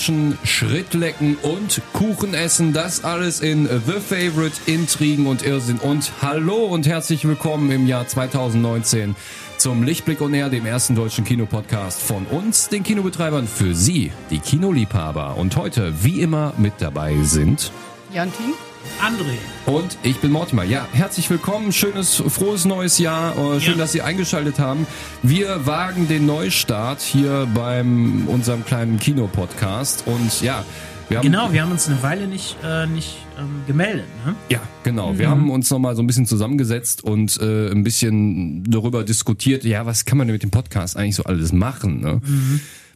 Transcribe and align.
Nacktpeitschen, 0.00 0.38
Schrittlecken 0.44 1.36
und 1.36 1.82
Kuchen 1.92 2.32
essen. 2.32 2.72
Das 2.72 3.04
alles 3.04 3.40
in 3.40 3.66
The 3.66 4.00
Favorite, 4.00 4.56
Intrigen 4.66 5.26
und 5.26 5.42
Irrsinn. 5.42 5.78
Und 5.78 6.10
hallo 6.22 6.64
und 6.64 6.86
herzlich 6.86 7.26
willkommen 7.26 7.70
im 7.70 7.86
Jahr 7.86 8.06
2019 8.06 9.14
zum 9.58 9.82
Lichtblick 9.82 10.22
und 10.22 10.32
Air, 10.32 10.48
dem 10.48 10.64
ersten 10.64 10.94
deutschen 10.94 11.24
Kinopodcast 11.24 12.00
von 12.00 12.24
uns, 12.26 12.70
den 12.70 12.82
Kinobetreibern, 12.82 13.46
für 13.46 13.74
Sie, 13.74 14.10
die 14.30 14.38
Kinoliebhaber. 14.38 15.36
Und 15.36 15.56
heute, 15.56 15.92
wie 16.02 16.22
immer, 16.22 16.54
mit 16.56 16.74
dabei 16.78 17.16
sind 17.22 17.70
Jantin. 18.12 18.54
André. 19.00 19.36
Und 19.66 19.98
ich 20.02 20.18
bin 20.20 20.30
Mortimer. 20.30 20.64
Ja, 20.64 20.86
herzlich 20.92 21.28
willkommen. 21.30 21.72
Schönes, 21.72 22.22
frohes 22.28 22.64
neues 22.64 22.98
Jahr. 22.98 23.32
Äh, 23.36 23.60
Schön, 23.60 23.74
Ja. 23.74 23.78
dass 23.80 23.92
Sie 23.92 24.02
eingeschaltet 24.02 24.58
haben. 24.58 24.86
Wir 25.22 25.66
wagen 25.66 26.08
den 26.08 26.26
Neustart 26.26 27.00
hier 27.00 27.46
beim 27.54 28.26
unserem 28.28 28.64
kleinen 28.64 28.98
Kinopodcast. 28.98 30.04
Und 30.06 30.40
ja, 30.42 30.64
wir 31.08 31.18
haben. 31.18 31.24
Genau, 31.24 31.52
wir 31.52 31.62
haben 31.62 31.72
uns 31.72 31.88
eine 31.88 32.02
Weile 32.02 32.26
nicht, 32.26 32.56
äh, 32.64 32.86
nicht 32.86 33.16
ähm, 33.38 33.62
gemeldet. 33.66 34.06
Ne? 34.24 34.34
Ja, 34.48 34.60
genau. 34.82 35.18
Wir 35.18 35.28
haben 35.28 35.50
uns 35.50 35.70
nochmal 35.70 35.94
so 35.96 36.02
ein 36.02 36.06
bisschen 36.06 36.26
zusammengesetzt 36.26 37.04
und 37.04 37.38
äh, 37.40 37.70
ein 37.70 37.84
bisschen 37.84 38.64
darüber 38.70 39.04
diskutiert, 39.04 39.64
ja, 39.64 39.84
was 39.86 40.04
kann 40.04 40.18
man 40.18 40.26
denn 40.26 40.34
mit 40.34 40.42
dem 40.42 40.50
Podcast 40.50 40.96
eigentlich 40.96 41.16
so 41.16 41.24
alles 41.24 41.52
machen? 41.52 42.00
Ne? 42.00 42.20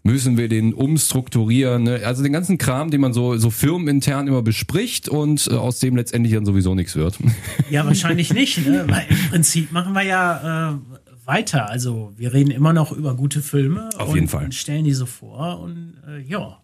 Müssen 0.07 0.37
wir 0.37 0.49
den 0.49 0.75
umstrukturieren? 0.75 1.85
Ne? 1.85 2.03
Also 2.05 2.23
den 2.23 2.33
ganzen 2.33 2.59
Kram, 2.59 2.91
den 2.91 3.01
man 3.01 3.15
so, 3.15 3.39
so 3.39 3.49
firmenintern 3.49 4.29
immer 4.29 4.43
bespricht 4.43 5.09
und 5.09 5.49
äh, 5.51 5.55
aus 5.55 5.79
dem 5.79 5.97
letztendlich 5.97 6.35
dann 6.35 6.45
sowieso 6.45 6.75
nichts 6.75 6.95
wird. 6.95 7.19
Ja, 7.71 7.87
wahrscheinlich 7.87 8.33
nicht, 8.33 8.67
ne? 8.67 8.85
weil 8.87 9.07
im 9.09 9.31
Prinzip 9.31 9.73
machen 9.73 9.95
wir 9.95 10.03
ja 10.03 10.73
äh, 10.73 10.79
weiter. 11.25 11.71
Also 11.71 12.13
wir 12.17 12.35
reden 12.35 12.51
immer 12.51 12.75
noch 12.75 12.93
über 12.93 13.15
gute 13.15 13.41
Filme 13.41 13.89
Auf 13.97 14.11
und, 14.11 14.15
jeden 14.17 14.29
Fall. 14.29 14.45
und 14.45 14.55
stellen 14.55 14.85
die 14.85 14.93
so 14.93 15.07
vor 15.07 15.61
und 15.61 15.95
äh, 16.07 16.21
ja. 16.21 16.59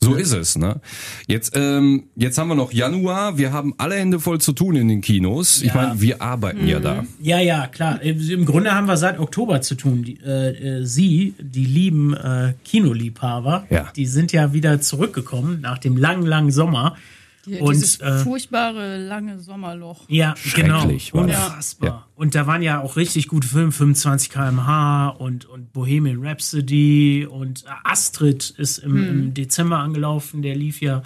So 0.00 0.14
ist 0.14 0.32
es, 0.32 0.56
ne? 0.56 0.80
Jetzt, 1.26 1.52
ähm, 1.56 2.04
jetzt 2.14 2.38
haben 2.38 2.48
wir 2.48 2.54
noch 2.54 2.72
Januar. 2.72 3.36
Wir 3.36 3.52
haben 3.52 3.74
alle 3.78 3.96
Hände 3.96 4.20
voll 4.20 4.40
zu 4.40 4.52
tun 4.52 4.76
in 4.76 4.86
den 4.88 5.00
Kinos. 5.00 5.60
Ich 5.60 5.68
Ja. 5.68 5.74
meine, 5.74 6.00
wir 6.00 6.22
arbeiten 6.22 6.66
ja 6.68 6.78
da. 6.78 7.04
Ja, 7.20 7.40
ja, 7.40 7.66
klar. 7.66 8.00
Im 8.00 8.44
Grunde 8.44 8.72
haben 8.72 8.86
wir 8.86 8.96
seit 8.96 9.18
Oktober 9.18 9.60
zu 9.60 9.74
tun. 9.74 10.04
Die, 10.04 10.18
äh, 10.24 10.78
äh, 10.80 10.84
Sie, 10.86 11.34
die 11.40 11.64
lieben 11.66 12.14
äh, 12.14 12.54
Kinoliebhaber, 12.64 13.66
Ja. 13.70 13.88
die 13.96 14.06
sind 14.06 14.32
ja 14.32 14.52
wieder 14.52 14.80
zurückgekommen 14.80 15.60
nach 15.60 15.78
dem 15.78 15.96
langen, 15.96 16.24
langen 16.26 16.52
Sommer. 16.52 16.96
Die, 17.48 17.56
Und, 17.56 17.74
dieses 17.74 18.00
äh, 18.00 18.18
furchtbare 18.18 18.98
lange 18.98 19.38
Sommerloch. 19.40 20.04
Ja, 20.08 20.34
genau. 20.54 20.80
Schrecklich 20.80 21.10
das. 21.12 21.20
Unfassbar. 21.22 21.88
Ja. 21.88 22.06
Und 22.16 22.34
da 22.34 22.46
waren 22.46 22.62
ja 22.62 22.80
auch 22.80 22.96
richtig 22.96 23.28
gute 23.28 23.48
Filme, 23.48 23.72
25 23.72 24.30
km/h 24.30 25.08
und, 25.08 25.46
und 25.46 25.72
Bohemian 25.72 26.24
Rhapsody 26.24 27.26
und 27.30 27.64
Astrid 27.84 28.50
ist 28.58 28.78
im, 28.78 28.96
im 29.08 29.34
Dezember 29.34 29.78
angelaufen, 29.78 30.42
der 30.42 30.54
lief 30.56 30.80
ja, 30.80 31.02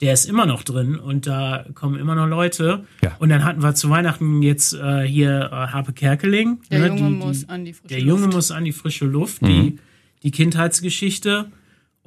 der 0.00 0.12
ist 0.12 0.26
immer 0.26 0.46
noch 0.46 0.62
drin 0.62 0.96
und 0.96 1.26
da 1.26 1.64
kommen 1.74 1.98
immer 1.98 2.14
noch 2.14 2.26
Leute. 2.28 2.84
Ja. 3.02 3.16
Und 3.18 3.30
dann 3.30 3.44
hatten 3.44 3.62
wir 3.62 3.74
zu 3.74 3.90
Weihnachten 3.90 4.42
jetzt 4.42 4.72
äh, 4.74 5.02
hier 5.06 5.48
äh, 5.52 5.54
Harpe 5.72 5.92
Kerkeling. 5.92 6.58
Der 6.70 6.78
ne, 6.80 6.86
Junge 6.88 6.98
die- 7.10 7.16
muss 7.16 7.40
die, 7.40 7.48
an 7.48 7.64
die 7.64 7.72
frische 7.72 7.88
Der 7.88 8.00
Junge 8.00 8.22
Luft. 8.26 8.34
muss 8.34 8.50
an 8.52 8.64
die 8.64 8.72
frische 8.72 9.06
Luft, 9.06 9.42
die, 9.42 9.78
die 10.22 10.30
Kindheitsgeschichte. 10.30 11.46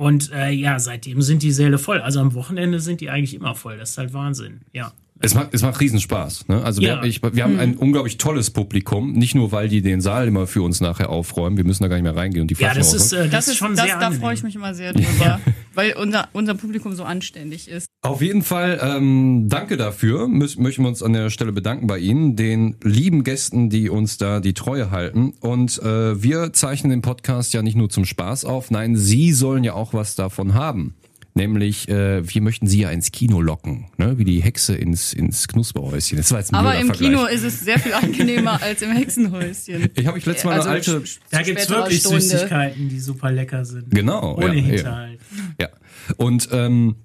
Und 0.02 0.32
äh, 0.32 0.50
ja, 0.50 0.80
seitdem 0.80 1.22
sind 1.22 1.44
die 1.44 1.52
Säle 1.52 1.78
voll. 1.78 2.02
Also 2.02 2.22
am 2.22 2.34
Wochenende 2.34 2.80
sind 2.80 3.02
die 3.02 3.12
eigentlich 3.12 3.36
immer 3.36 3.54
voll. 3.54 3.78
Das 3.78 3.92
ist 3.92 3.98
halt 4.00 4.14
Wahnsinn. 4.14 4.62
Ja. 4.74 4.94
Es 5.22 5.34
macht, 5.36 5.50
es 5.54 5.62
macht 5.62 5.80
Riesenspaß. 5.80 6.48
Ne? 6.48 6.64
Also 6.64 6.82
Ja. 6.82 7.02
wir, 7.02 7.08
ich, 7.10 7.22
wir 7.22 7.44
haben 7.44 7.60
ein 7.60 7.76
unglaublich 7.78 8.18
tolles 8.18 8.50
Publikum. 8.52 9.14
Nicht 9.14 9.36
nur, 9.36 9.52
weil 9.52 9.68
die 9.70 9.82
den 9.82 10.02
Saal 10.02 10.28
immer 10.28 10.48
für 10.48 10.62
uns 10.64 10.82
nachher 10.82 11.10
aufräumen. 11.10 11.58
Wir 11.58 11.64
müssen 11.64 11.84
da 11.84 11.90
gar 11.90 11.96
nicht 11.98 12.04
mehr 12.04 12.16
reingehen 12.16 12.42
und 12.44 12.48
die 12.50 12.56
Ja, 12.56 12.72
Flaschen 12.72 12.80
das 12.80 12.94
ist, 12.94 13.14
äh, 13.14 13.24
das 13.24 13.32
Das 13.32 13.48
ist 13.50 13.58
schon 13.58 13.76
das, 13.76 13.86
sehr 13.86 14.00
da 14.00 14.12
freue 14.12 14.34
ich 14.34 14.44
mich 14.44 14.56
immer 14.56 14.74
sehr 14.74 14.94
drüber, 14.94 15.40
weil 15.74 15.94
unser, 15.94 16.30
unser 16.34 16.56
Publikum 16.56 16.94
so 16.96 17.04
anständig 17.04 17.68
ist. 17.68 17.88
Auf 18.04 18.22
jeden 18.22 18.42
Fall, 18.42 18.80
ähm, 18.82 19.48
danke 19.48 19.78
dafür. 19.78 20.28
Müß, 20.28 20.58
möchten 20.58 20.82
wir 20.84 20.90
uns 20.90 21.04
an 21.04 21.14
der 21.14 21.30
Stelle 21.30 21.52
bedanken 21.52 21.88
bei 21.88 22.00
Ihnen, 22.00 22.36
den 22.36 22.76
lieben 22.84 23.24
Gästen, 23.24 23.70
die 23.70 23.90
uns 23.90 24.18
da 24.18 24.40
die 24.40 24.54
Treue 24.54 24.90
halten. 24.92 25.34
Und 25.40 25.78
äh, 25.84 26.22
wir 26.22 26.54
zeichnen 26.54 26.90
den 26.90 27.02
Podcast 27.02 27.54
ja 27.54 27.62
nicht 27.62 27.76
nur 27.76 27.90
zum 27.90 28.06
Spaß 28.06 28.46
auf. 28.46 28.72
Nein, 28.72 28.96
Sie 28.96 29.32
sollen 29.34 29.64
ja 29.64 29.74
auch 29.74 29.94
was 29.94 30.16
davon 30.16 30.54
haben. 30.56 30.96
Nämlich, 31.34 31.88
äh, 31.88 32.28
wir 32.28 32.42
möchten 32.42 32.68
Sie 32.68 32.82
ja 32.82 32.90
ins 32.90 33.12
Kino 33.12 33.42
locken, 33.42 33.86
ne? 33.98 34.18
wie 34.18 34.26
die 34.26 34.42
Hexe 34.42 34.76
ins, 34.76 35.14
ins 35.14 35.48
Knusperhäuschen. 35.48 36.18
Das 36.18 36.32
war 36.32 36.40
jetzt 36.40 36.52
ein 36.52 36.56
Aber 36.56 36.78
im 36.78 36.88
Vergleich. 36.88 37.10
Kino 37.10 37.26
ist 37.26 37.44
es 37.44 37.62
sehr 37.62 37.80
viel 37.80 37.94
angenehmer 37.94 38.62
als 38.62 38.82
im 38.82 38.92
Hexenhäuschen. 38.92 39.90
Ich 39.96 40.06
habe 40.06 40.16
mich 40.16 40.26
letztes 40.26 40.46
Mal 40.46 40.56
Also 40.56 40.70
eine 40.70 40.78
alte... 40.78 41.04
Da 41.30 41.42
gibt's 41.42 41.64
späterer 41.64 41.84
wirklich 41.84 42.00
Stunde. 42.00 42.22
Süßigkeiten, 42.22 42.90
die 42.90 43.00
super 43.00 43.32
lecker 43.32 43.64
sind. 43.64 43.92
Genau. 43.92 44.36
Ohne 44.36 44.48
ja, 44.48 44.54
ja. 44.54 44.62
Hinterhalt. 44.62 45.20
Ja. 45.60 45.70
Und 46.18 46.50
ähm, 46.52 46.96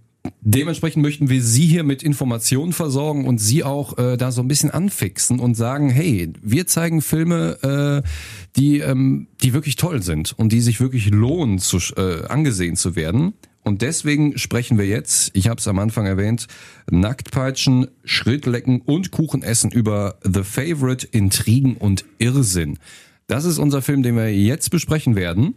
dementsprechend 0.41 1.03
möchten 1.03 1.29
wir 1.29 1.43
Sie 1.43 1.67
hier 1.67 1.85
mit 1.85 2.03
Informationen 2.03 2.73
versorgen 2.73 3.27
und 3.27 3.39
Sie 3.39 3.63
auch 3.63 3.99
äh, 3.99 4.17
da 4.17 4.33
so 4.33 4.43
ein 4.43 4.49
bisschen 4.49 4.71
anfixen 4.71 5.39
und 5.39 5.55
sagen, 5.55 5.91
hey, 5.91 6.33
wir 6.43 6.67
zeigen 6.67 7.03
Filme, 7.03 8.03
äh, 8.05 8.09
die, 8.57 8.81
ähm, 8.81 9.29
die 9.43 9.53
wirklich 9.53 9.77
toll 9.77 10.03
sind 10.03 10.35
und 10.37 10.53
die 10.53 10.61
sich 10.61 10.81
wirklich 10.81 11.11
lohnen, 11.11 11.59
zu, 11.59 11.79
äh, 11.97 12.27
angesehen 12.27 12.77
zu 12.77 12.97
werden. 12.97 13.35
Und 13.67 13.83
deswegen 13.83 14.39
sprechen 14.39 14.79
wir 14.79 14.87
jetzt, 14.87 15.33
ich 15.35 15.49
habe 15.49 15.59
es 15.59 15.67
am 15.67 15.81
Anfang 15.81 16.07
erwähnt, 16.07 16.47
Nacktpeitschen, 16.89 17.89
Schrittlecken 18.05 18.81
und 18.81 19.11
Kuchen 19.11 19.43
essen 19.43 19.73
über 19.73 20.21
The 20.23 20.45
Favorite, 20.45 21.09
Intrigen 21.11 21.77
und 21.77 22.05
Irrsinn. 22.19 22.79
Das 23.27 23.45
ist 23.45 23.59
unser 23.59 23.83
Film, 23.83 24.05
den 24.05 24.15
wir 24.15 24.33
jetzt 24.33 24.71
besprechen 24.71 25.17
werden. 25.17 25.57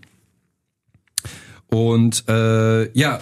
Und 1.67 2.27
äh, 2.27 2.91
ja, 2.97 3.21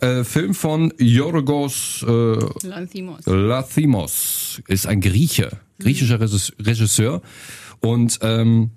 äh, 0.00 0.22
Film 0.22 0.54
von 0.54 0.94
Yorgos 0.98 2.04
äh, 2.06 2.66
Lanthimos. 2.68 3.26
Lathimos 3.26 4.62
ist 4.68 4.86
ein 4.86 5.00
Grieche, 5.00 5.58
griechischer 5.80 6.20
Regis- 6.20 6.52
Regisseur. 6.60 7.20
Und 7.80 8.20
ähm, 8.22 8.70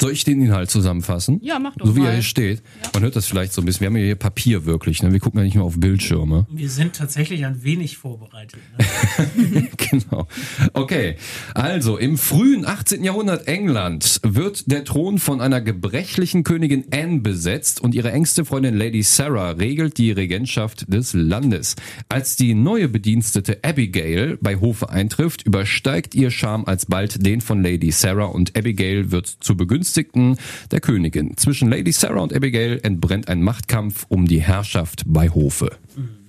soll 0.00 0.10
ich 0.12 0.24
den 0.24 0.42
Inhalt 0.42 0.70
zusammenfassen? 0.70 1.38
Ja, 1.42 1.58
mach 1.60 1.76
doch 1.76 1.86
So 1.86 1.94
wie 1.94 2.00
mal. 2.00 2.08
er 2.08 2.12
hier 2.14 2.22
steht. 2.22 2.62
Man 2.92 3.04
hört 3.04 3.14
das 3.14 3.26
vielleicht 3.26 3.52
so 3.52 3.62
ein 3.62 3.64
bisschen. 3.64 3.80
Wir 3.82 3.86
haben 3.86 3.96
ja 3.96 4.02
hier 4.04 4.14
Papier 4.16 4.64
wirklich. 4.66 5.02
Ne? 5.02 5.12
Wir 5.12 5.20
gucken 5.20 5.38
ja 5.38 5.44
nicht 5.44 5.54
nur 5.54 5.64
auf 5.64 5.78
Bildschirme. 5.78 6.46
Wir 6.50 6.68
sind 6.68 6.96
tatsächlich 6.96 7.44
ein 7.46 7.62
wenig 7.62 7.96
vorbereitet. 7.96 8.58
Ne? 8.76 9.68
genau. 9.76 10.26
Okay. 10.72 11.16
Also, 11.54 11.96
im 11.96 12.18
frühen 12.18 12.66
18. 12.66 13.04
Jahrhundert 13.04 13.46
England 13.46 14.20
wird 14.24 14.70
der 14.70 14.84
Thron 14.84 15.18
von 15.18 15.40
einer 15.40 15.60
gebrechlichen 15.60 16.42
Königin 16.42 16.86
Anne 16.92 17.20
besetzt 17.20 17.80
und 17.80 17.94
ihre 17.94 18.10
engste 18.10 18.44
Freundin 18.44 18.74
Lady 18.74 19.02
Sarah 19.04 19.50
regelt 19.52 19.98
die 19.98 20.10
Regentschaft 20.10 20.92
des 20.92 21.12
Landes. 21.14 21.76
Als 22.08 22.34
die 22.34 22.54
neue 22.54 22.88
Bedienstete 22.88 23.60
Abigail 23.62 24.38
bei 24.40 24.56
Hofe 24.56 24.90
eintrifft, 24.90 25.46
übersteigt 25.46 26.16
ihr 26.16 26.32
Charme 26.32 26.64
alsbald 26.66 27.24
den 27.24 27.40
von 27.40 27.62
Lady 27.62 27.92
Sarah 27.92 28.24
und 28.26 28.56
Abigail 28.56 29.12
wird 29.12 29.26
zu 29.28 29.56
Begünstigten 29.84 30.38
der 30.70 30.80
Königin. 30.80 31.36
Zwischen 31.36 31.68
Lady 31.68 31.92
Sarah 31.92 32.20
und 32.22 32.32
Abigail 32.34 32.80
entbrennt 32.82 33.28
ein 33.28 33.42
Machtkampf 33.42 34.06
um 34.08 34.26
die 34.26 34.40
Herrschaft 34.40 35.02
bei 35.06 35.28
Hofe. 35.28 35.76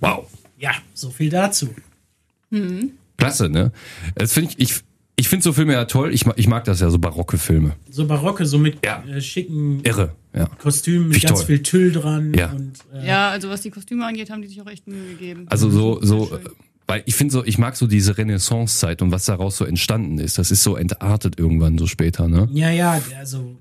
Wow. 0.00 0.26
Ja, 0.58 0.72
so 0.92 1.08
viel 1.10 1.30
dazu. 1.30 1.70
Klasse, 3.16 3.48
ne? 3.48 3.72
Das 4.14 4.34
finde 4.34 4.50
ich, 4.58 4.70
ich, 4.70 4.80
ich 5.16 5.28
finde 5.28 5.42
so 5.42 5.54
Filme 5.54 5.72
ja 5.72 5.86
toll. 5.86 6.12
Ich, 6.12 6.26
mag- 6.26 6.38
ich 6.38 6.46
mag 6.48 6.64
das 6.64 6.80
ja, 6.80 6.90
so 6.90 6.98
barocke 6.98 7.38
Filme. 7.38 7.76
So 7.90 8.06
barocke, 8.06 8.44
so 8.44 8.58
mit 8.58 8.84
Ja. 8.84 9.02
äh, 9.08 9.20
schicken 9.22 9.80
Irre, 9.84 10.14
ja. 10.34 10.46
Kostümen, 10.58 11.08
mit 11.08 11.22
ganz 11.22 11.38
toll. 11.40 11.46
viel 11.46 11.62
Tüll 11.62 11.92
dran. 11.92 12.34
Ja. 12.34 12.50
Und, 12.52 12.74
äh, 12.94 13.06
Ja, 13.06 13.30
also 13.30 13.48
was 13.48 13.62
die 13.62 13.70
Kostüme 13.70 14.04
angeht, 14.04 14.28
haben 14.30 14.42
die 14.42 14.48
sich 14.48 14.60
auch 14.60 14.66
echt 14.70 14.86
Mühe 14.86 15.08
gegeben. 15.12 15.46
Also 15.48 15.70
so, 15.70 15.98
so, 16.02 16.38
weil 16.86 17.02
ich 17.06 17.14
finde 17.16 17.32
so, 17.32 17.44
ich 17.44 17.58
mag 17.58 17.76
so 17.76 17.86
diese 17.86 18.16
Renaissance-Zeit 18.16 19.02
und 19.02 19.10
was 19.10 19.24
daraus 19.24 19.56
so 19.56 19.64
entstanden 19.64 20.18
ist. 20.18 20.38
Das 20.38 20.50
ist 20.50 20.62
so 20.62 20.76
entartet 20.76 21.38
irgendwann 21.38 21.78
so 21.78 21.86
später, 21.86 22.28
ne? 22.28 22.48
ja, 22.52 22.70
ja, 22.70 23.00
also, 23.18 23.56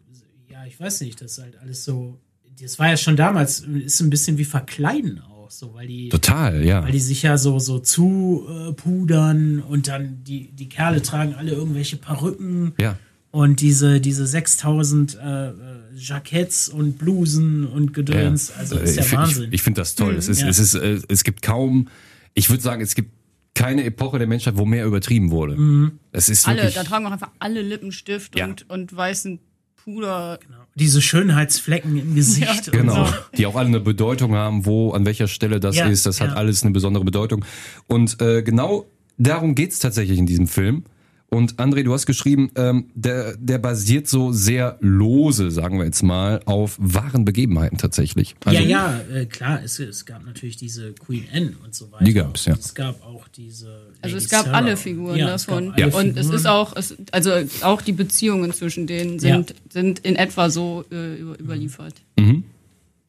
ja, 0.49 0.65
ich 0.67 0.79
weiß 0.79 1.01
nicht, 1.01 1.21
das 1.21 1.33
ist 1.37 1.43
halt 1.43 1.57
alles 1.61 1.83
so. 1.83 2.19
Das 2.61 2.79
war 2.79 2.87
ja 2.89 2.95
schon 2.97 3.17
damals, 3.17 3.59
ist 3.61 3.99
ein 3.99 4.09
bisschen 4.09 4.37
wie 4.37 4.45
Verkleiden 4.45 5.19
auch, 5.21 5.51
so, 5.51 5.73
weil 5.73 5.87
die. 5.87 6.07
Total, 6.09 6.63
ja. 6.63 6.83
Weil 6.83 6.91
die 6.93 6.99
sich 7.01 7.21
ja 7.23 7.37
so, 7.37 7.59
so 7.59 7.79
zu 7.79 8.47
äh, 8.49 8.71
pudern 8.71 9.59
und 9.59 9.87
dann 9.89 10.23
die, 10.23 10.51
die 10.51 10.69
Kerle 10.69 11.01
tragen 11.01 11.33
alle 11.35 11.51
irgendwelche 11.51 11.97
Perücken 11.97 12.73
Ja. 12.79 12.97
und 13.31 13.59
diese, 13.59 13.99
diese 13.99 14.25
6000 14.25 15.15
äh, 15.21 15.47
äh, 15.49 15.53
Jacketts 15.97 16.69
und 16.69 16.97
Blusen 16.97 17.65
und 17.67 17.93
Gedöns. 17.93 18.51
Also 18.57 18.75
das 18.77 18.91
ist 18.91 18.97
Äh, 18.97 18.99
ja 19.01 19.05
ich, 19.07 19.13
Wahnsinn. 19.13 19.43
Ich, 19.49 19.53
ich 19.55 19.61
finde 19.61 19.81
das 19.81 19.95
toll. 19.95 20.15
es 20.15 20.29
ist, 20.29 20.41
ja. 20.41 20.47
es 20.47 20.59
ist, 20.59 20.75
äh, 20.75 20.99
es 21.09 21.23
gibt 21.25 21.41
kaum, 21.41 21.89
ich 22.35 22.49
würde 22.51 22.61
sagen, 22.61 22.81
es 22.81 22.93
gibt 22.93 23.11
keine 23.55 23.83
Epoche 23.85 24.19
der 24.19 24.27
Menschheit, 24.27 24.57
wo 24.57 24.65
mehr 24.65 24.85
übertrieben 24.85 25.31
wurde. 25.31 25.55
Mhm. 25.55 25.99
Es 26.11 26.29
ist 26.29 26.47
alle, 26.47 26.57
wirklich, 26.57 26.75
da 26.75 26.83
tragen 26.83 27.07
auch 27.07 27.11
einfach 27.11 27.31
alle 27.39 27.61
Lippenstift 27.61 28.37
Ja. 28.37 28.45
und, 28.45 28.69
und 28.69 28.95
weißen 28.95 29.39
Puder. 29.77 30.39
Diese 30.75 31.01
Schönheitsflecken 31.01 31.97
im 31.97 32.15
Gesicht. 32.15 32.71
Genau, 32.71 33.01
Und 33.01 33.07
so. 33.07 33.13
die 33.37 33.45
auch 33.45 33.55
alle 33.55 33.67
eine 33.67 33.79
Bedeutung 33.79 34.33
haben, 34.33 34.65
wo, 34.65 34.91
an 34.91 35.05
welcher 35.05 35.27
Stelle 35.27 35.59
das 35.59 35.75
Ja, 35.75 35.87
ist. 35.87 36.05
Das 36.05 36.19
hat 36.21 36.31
ja. 36.31 36.35
alles 36.35 36.63
eine 36.63 36.71
besondere 36.71 37.05
Bedeutung. 37.05 37.45
Und 37.87 38.19
äh, 38.21 38.41
genau 38.43 38.85
darum 39.17 39.55
geht's 39.55 39.79
tatsächlich 39.79 40.17
in 40.19 40.25
diesem 40.25 40.47
Film. 40.47 40.83
Und 41.29 41.55
André, 41.55 41.83
du 41.83 41.91
hast 41.91 42.05
geschrieben, 42.05 42.49
ähm, 42.55 42.85
der, 42.93 43.35
der 43.37 43.57
basiert 43.57 44.07
so 44.07 44.31
sehr 44.31 44.77
lose, 44.79 45.51
sagen 45.51 45.79
wir 45.79 45.85
jetzt 45.85 46.01
mal, 46.03 46.39
auf 46.45 46.77
wahren 46.79 47.25
Begebenheiten 47.25 47.77
tatsächlich. 47.77 48.35
Also, 48.45 48.61
ja, 48.61 49.01
ja, 49.09 49.17
äh, 49.21 49.25
klar, 49.25 49.61
es, 49.63 49.79
es 49.79 50.05
gab 50.05 50.25
natürlich 50.25 50.55
diese 50.55 50.93
Queen 50.93 51.25
Anne 51.33 51.53
und 51.63 51.73
so 51.75 51.91
weiter. 51.91 52.05
Die 52.05 52.13
gab's, 52.13 52.45
ja. 52.45 52.53
Und 52.53 52.59
Es 52.59 52.73
gab 52.75 53.03
auch 53.05 53.27
diese. 53.27 53.67
Also 54.01 54.15
Lady 54.15 54.25
es 54.25 54.29
gab 54.29 54.45
Sarah. 54.45 54.57
alle 54.57 54.77
Figuren 54.77 55.17
Ja, 55.17 55.33
es 55.35 55.45
gab 55.47 55.55
davon. 55.57 55.73
alle 55.73 55.85
Und 55.87 56.09
es 56.17 56.27
Figuren. 56.27 56.35
ist 56.35 56.45
auch, 56.45 56.75
es, 56.75 56.95
also 57.11 57.31
auch 57.63 57.81
die 57.81 57.91
Beziehungen 57.93 58.53
zwischen 58.53 58.87
denen 58.87 59.19
sind, 59.19 59.55
sind 59.69 59.99
in 59.99 60.15
etwa 60.15 60.49
so 60.49 60.85
äh, 60.91 61.15
über, 61.17 61.37
überliefert. 61.39 61.95
Mhm. 62.17 62.43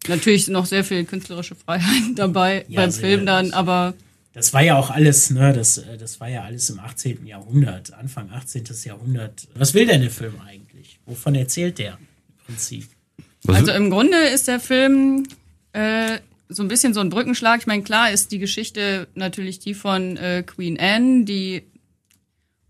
Natürlich 0.09 0.47
sind 0.47 0.55
noch 0.55 0.67
sehr 0.67 0.85
viel 0.85 1.05
künstlerische 1.05 1.55
Freiheit 1.55 2.03
dabei 2.17 2.65
Ja, 2.69 2.81
beim. 2.81 2.93
Film 2.93 3.27
dann, 3.27 3.53
aber 3.53 3.95
Das 4.37 4.53
war 4.53 4.61
ja 4.61 4.77
auch 4.77 4.91
alles, 4.91 5.31
ne, 5.31 5.55
das, 5.55 5.79
äh, 5.79 5.97
das 5.97 6.21
war 6.21 6.29
ja 6.29 6.43
alles 6.43 6.69
im 6.69 6.79
18. 6.79 7.25
Jahrhundert, 7.25 7.95
Anfang 7.95 8.31
18. 8.31 8.65
Jahrhundert. 8.85 9.49
Was 9.55 9.73
will 9.73 9.87
denn 9.87 10.03
der 10.03 10.11
Film 10.11 10.35
eigentlich? 10.47 11.01
Wovon 11.07 11.35
erzählt 11.35 11.79
der 11.79 11.93
im 11.93 12.45
Prinzip? 12.45 12.87
Also 13.47 13.73
im 13.73 13.89
Grunde 13.89 14.19
ist 14.19 14.47
der 14.47 14.61
Film 14.61 15.27
äh, 15.73 16.19
so 16.51 16.63
ein 16.63 16.69
bisschen 16.69 16.93
so 16.93 17.01
ein 17.01 17.09
Brückenschlag. 17.09 17.61
Ich 17.61 17.67
meine, 17.67 17.83
klar 17.83 18.11
ist 18.11 18.31
die 18.31 18.39
Geschichte 18.39 19.09
natürlich 19.15 19.59
die 19.59 19.73
von 19.73 20.19
äh, 20.19 20.43
Queen 20.43 20.79
Anne, 20.79 21.25
die 21.25 21.63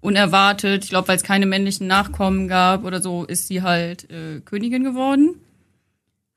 unerwartet, 0.01 0.85
ich 0.85 0.91
glaube, 0.91 1.09
weil 1.09 1.17
es 1.17 1.25
keine 1.25 1.47
männlichen 1.47 1.89
Nachkommen 1.89 2.47
gab 2.47 2.85
oder 2.85 3.03
so, 3.03 3.25
ist 3.25 3.49
sie 3.49 3.63
halt 3.63 4.09
äh, 4.09 4.39
Königin 4.45 4.85
geworden. 4.85 5.41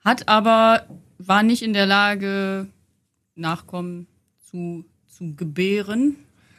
Hat 0.03 0.27
aber, 0.27 0.87
war 1.19 1.43
nicht 1.43 1.61
in 1.61 1.73
der 1.73 1.85
Lage, 1.85 2.65
Nachkommen 3.35 4.07
zu, 4.49 4.85
zu 5.19 5.35
gebären. 5.35 6.15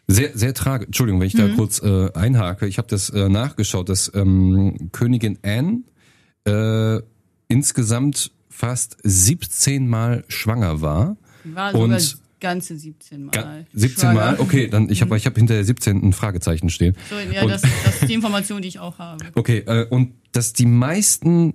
Sehr, 0.07 0.37
sehr 0.37 0.55
tragisch. 0.55 0.87
Entschuldigung, 0.87 1.21
wenn 1.21 1.29
ich 1.29 1.35
da 1.37 1.49
kurz 1.49 1.81
äh, 1.83 2.11
einhake. 2.15 2.67
Ich 2.67 2.79
habe 2.79 2.89
das 2.89 3.11
äh, 3.11 3.29
nachgeschaut, 3.29 3.89
dass 3.89 4.11
ähm, 4.15 4.91
Königin 4.93 5.39
Anne 5.43 5.83
äh, 6.47 7.01
insgesamt 7.49 8.33
fast 8.49 8.97
17 9.05 9.89
Mal 9.89 10.25
schwanger 10.29 10.81
war. 10.81 11.17
Die 11.45 11.55
war 11.55 11.75
Und- 11.75 12.01
sogar 12.01 12.21
ganze 12.41 12.75
17 12.77 13.25
Mal. 13.27 13.31
Ga- 13.33 13.65
17 13.75 14.01
schwanger. 14.01 14.15
Mal? 14.15 14.41
Okay, 14.41 14.67
dann 14.69 14.89
ich 14.91 15.03
habe 15.03 15.15
ich 15.17 15.27
hab 15.27 15.37
hinter 15.37 15.55
der 15.55 15.65
17 15.65 16.03
ein 16.03 16.13
Fragezeichen 16.15 16.71
stehen. 16.71 16.97
So, 17.11 17.17
ja, 17.33 17.47
das, 17.47 17.61
das 17.63 18.01
ist 18.01 18.09
die 18.09 18.15
Information, 18.15 18.63
die 18.63 18.69
ich 18.69 18.79
auch 18.79 18.99
habe. 18.99 19.27
Okay, 19.35 19.59
äh, 19.67 19.87
und 19.91 20.13
dass 20.33 20.55
die 20.55 20.65
meisten 20.67 21.53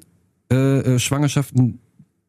äh, 0.52 0.56
äh, 0.96 1.00
Schwangerschaften 1.00 1.80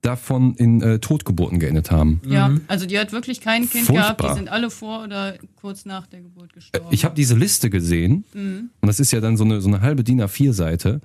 davon 0.07 0.55
in 0.55 0.81
äh, 0.83 0.99
Totgeburten 1.01 1.59
geendet 1.59 1.91
haben. 1.91 2.21
Ja, 2.27 2.55
also 2.69 2.87
die 2.87 2.99
hat 2.99 3.13
wirklich 3.13 3.41
kein 3.41 3.69
Kind 3.69 3.87
Furchtbar. 3.87 4.17
gehabt, 4.17 4.23
die 4.31 4.35
sind 4.39 4.49
alle 4.49 4.71
vor 4.71 5.03
oder 5.05 5.35
kurz 5.57 5.85
nach 5.85 6.07
der 6.07 6.21
Geburt 6.21 6.53
gestorben. 6.53 6.87
Ich 6.91 7.05
habe 7.05 7.15
diese 7.15 7.35
Liste 7.37 7.71
gesehen 7.71 8.25
Mhm. 8.33 8.71
und 8.81 8.87
das 8.87 9.01
ist 9.01 9.13
ja 9.13 9.21
dann 9.21 9.37
so 9.37 9.45
eine, 9.45 9.61
so 9.61 9.69
eine 9.69 9.81
halbe 9.81 10.05
DIN 10.05 10.23
A4-Seite. 10.23 11.01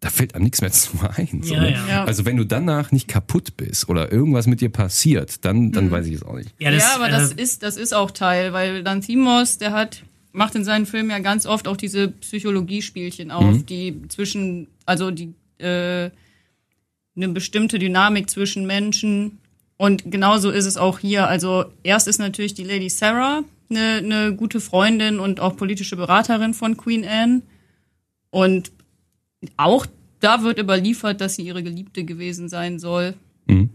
Da 0.00 0.10
fällt 0.10 0.34
einem 0.34 0.42
nichts 0.44 0.60
mehr 0.60 0.72
zu 0.72 0.90
ein. 1.16 1.42
So, 1.44 1.54
Ja, 1.54 1.60
ne? 1.60 1.76
ja. 1.88 2.04
Also 2.04 2.24
wenn 2.24 2.36
du 2.36 2.44
danach 2.44 2.90
nicht 2.90 3.06
kaputt 3.06 3.56
bist 3.56 3.88
oder 3.88 4.10
irgendwas 4.10 4.48
mit 4.48 4.60
dir 4.60 4.68
passiert, 4.70 5.44
dann, 5.44 5.70
dann 5.70 5.90
weiß 5.92 6.06
ich 6.08 6.14
es 6.14 6.22
auch 6.24 6.34
nicht. 6.34 6.52
Ja, 6.58 6.70
ja, 6.72 6.94
aber 6.96 7.08
das 7.08 7.32
äh, 7.34 7.40
ist, 7.42 7.62
das 7.62 7.76
ist 7.76 7.94
auch 7.94 8.10
Teil, 8.10 8.52
weil 8.52 8.80
Lanthimos, 8.82 9.58
der 9.58 9.72
hat, 9.72 10.02
macht 10.32 10.56
in 10.56 10.64
seinen 10.64 10.86
Filmen 10.86 11.10
ja 11.10 11.20
ganz 11.20 11.46
oft 11.46 11.68
auch 11.68 11.76
diese 11.76 12.08
Psychologiespielchen 12.08 13.30
auf, 13.30 13.44
Mhm. 13.58 13.66
die 13.66 14.02
zwischen, 14.08 14.66
also 14.86 15.10
die, 15.12 15.34
äh, 15.58 16.10
eine 17.16 17.28
bestimmte 17.28 17.78
Dynamik 17.78 18.30
zwischen 18.30 18.66
Menschen. 18.66 19.38
Und 19.76 20.10
genauso 20.10 20.50
ist 20.50 20.66
es 20.66 20.76
auch 20.76 20.98
hier. 20.98 21.28
Also 21.28 21.64
erst 21.82 22.08
ist 22.08 22.18
natürlich 22.18 22.54
die 22.54 22.64
Lady 22.64 22.88
Sarah 22.88 23.44
eine, 23.70 23.96
eine 23.98 24.34
gute 24.34 24.60
Freundin 24.60 25.18
und 25.18 25.40
auch 25.40 25.56
politische 25.56 25.96
Beraterin 25.96 26.54
von 26.54 26.76
Queen 26.76 27.04
Anne. 27.06 27.42
Und 28.30 28.72
auch 29.56 29.86
da 30.20 30.42
wird 30.42 30.58
überliefert, 30.58 31.20
dass 31.20 31.34
sie 31.34 31.42
ihre 31.42 31.62
Geliebte 31.62 32.04
gewesen 32.04 32.48
sein 32.48 32.78
soll. 32.78 33.14
Mhm. 33.46 33.70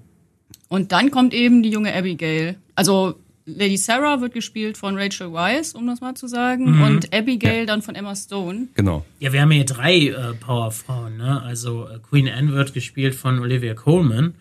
Und 0.69 0.91
dann 0.91 1.11
kommt 1.11 1.33
eben 1.33 1.63
die 1.63 1.69
junge 1.69 1.93
Abigail. 1.93 2.55
Also 2.75 3.19
Lady 3.47 3.77
Sarah 3.77 4.19
wird 4.19 4.33
gespielt 4.33 4.77
von 4.77 4.97
Rachel 4.97 5.31
Weisz, 5.31 5.73
um 5.73 5.87
das 5.87 6.01
mal 6.01 6.13
zu 6.15 6.27
sagen. 6.27 6.81
Und 6.83 7.13
Abigail 7.13 7.65
dann 7.65 7.81
von 7.81 7.95
Emma 7.95 8.13
Stone. 8.13 8.67
Genau. 8.75 9.05
Ja, 9.19 9.31
wir 9.31 9.41
haben 9.41 9.51
hier 9.51 9.65
drei 9.65 10.07
äh, 10.07 10.33
Powerfrauen, 10.33 11.17
ne? 11.17 11.41
Also 11.41 11.87
äh, 11.87 11.99
Queen 11.99 12.27
Anne 12.27 12.51
wird 12.51 12.73
gespielt 12.73 13.15
von 13.15 13.39
Olivia 13.39 13.73
Colman 13.73 14.35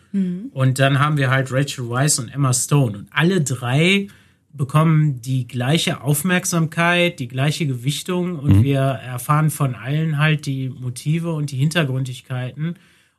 und 0.52 0.78
dann 0.78 0.98
haben 0.98 1.18
wir 1.18 1.30
halt 1.30 1.52
Rachel 1.52 1.88
Weisz 1.88 2.18
und 2.18 2.28
Emma 2.28 2.52
Stone 2.52 2.98
und 2.98 3.08
alle 3.10 3.42
drei 3.42 4.08
bekommen 4.52 5.20
die 5.20 5.46
gleiche 5.46 6.00
Aufmerksamkeit, 6.00 7.20
die 7.20 7.28
gleiche 7.28 7.66
Gewichtung 7.66 8.38
und 8.38 8.62
wir 8.62 8.78
erfahren 8.78 9.50
von 9.50 9.74
allen 9.74 10.18
halt 10.18 10.46
die 10.46 10.70
Motive 10.70 11.32
und 11.32 11.50
die 11.50 11.56
Hintergründigkeiten 11.56 12.76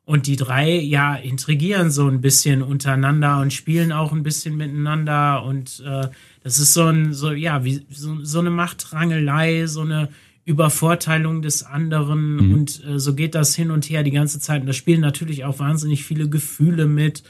und 0.08 0.26
die 0.26 0.38
drei 0.38 0.80
ja 0.80 1.16
intrigieren 1.16 1.92
so 1.92 2.08
ein 2.08 2.22
bisschen 2.22 2.64
untereinander 2.64 3.42
und 3.42 3.52
spielen 3.52 3.92
auch 3.92 4.14
ein 4.14 4.24
bisschen 4.24 4.56
miteinander 4.56 5.44
und 5.44 5.84
äh, 5.86 6.08
das 6.44 6.60
ist 6.60 6.74
so 6.74 6.86
ein 6.86 7.14
so 7.14 7.34
ja 7.34 7.66
wie 7.66 7.86
so, 7.90 8.24
so 8.24 8.40
eine 8.40 8.50
Machtrangelei, 8.50 9.68
so 9.68 9.82
eine 9.82 10.08
Übervorteilung 10.46 11.42
des 11.42 11.64
anderen 11.64 12.54
und 12.54 12.82
äh, 12.86 13.00
so 13.00 13.16
geht 13.16 13.36
das 13.36 13.54
hin 13.54 13.70
und 13.70 13.90
her 13.90 14.04
die 14.04 14.12
ganze 14.12 14.40
Zeit. 14.40 14.62
Und 14.62 14.68
da 14.68 14.74
spielen 14.74 15.02
natürlich 15.02 15.44
auch 15.44 15.60
wahnsinnig 15.60 16.06
viele 16.06 16.30
Gefühle 16.30 16.86
mit. 16.86 17.24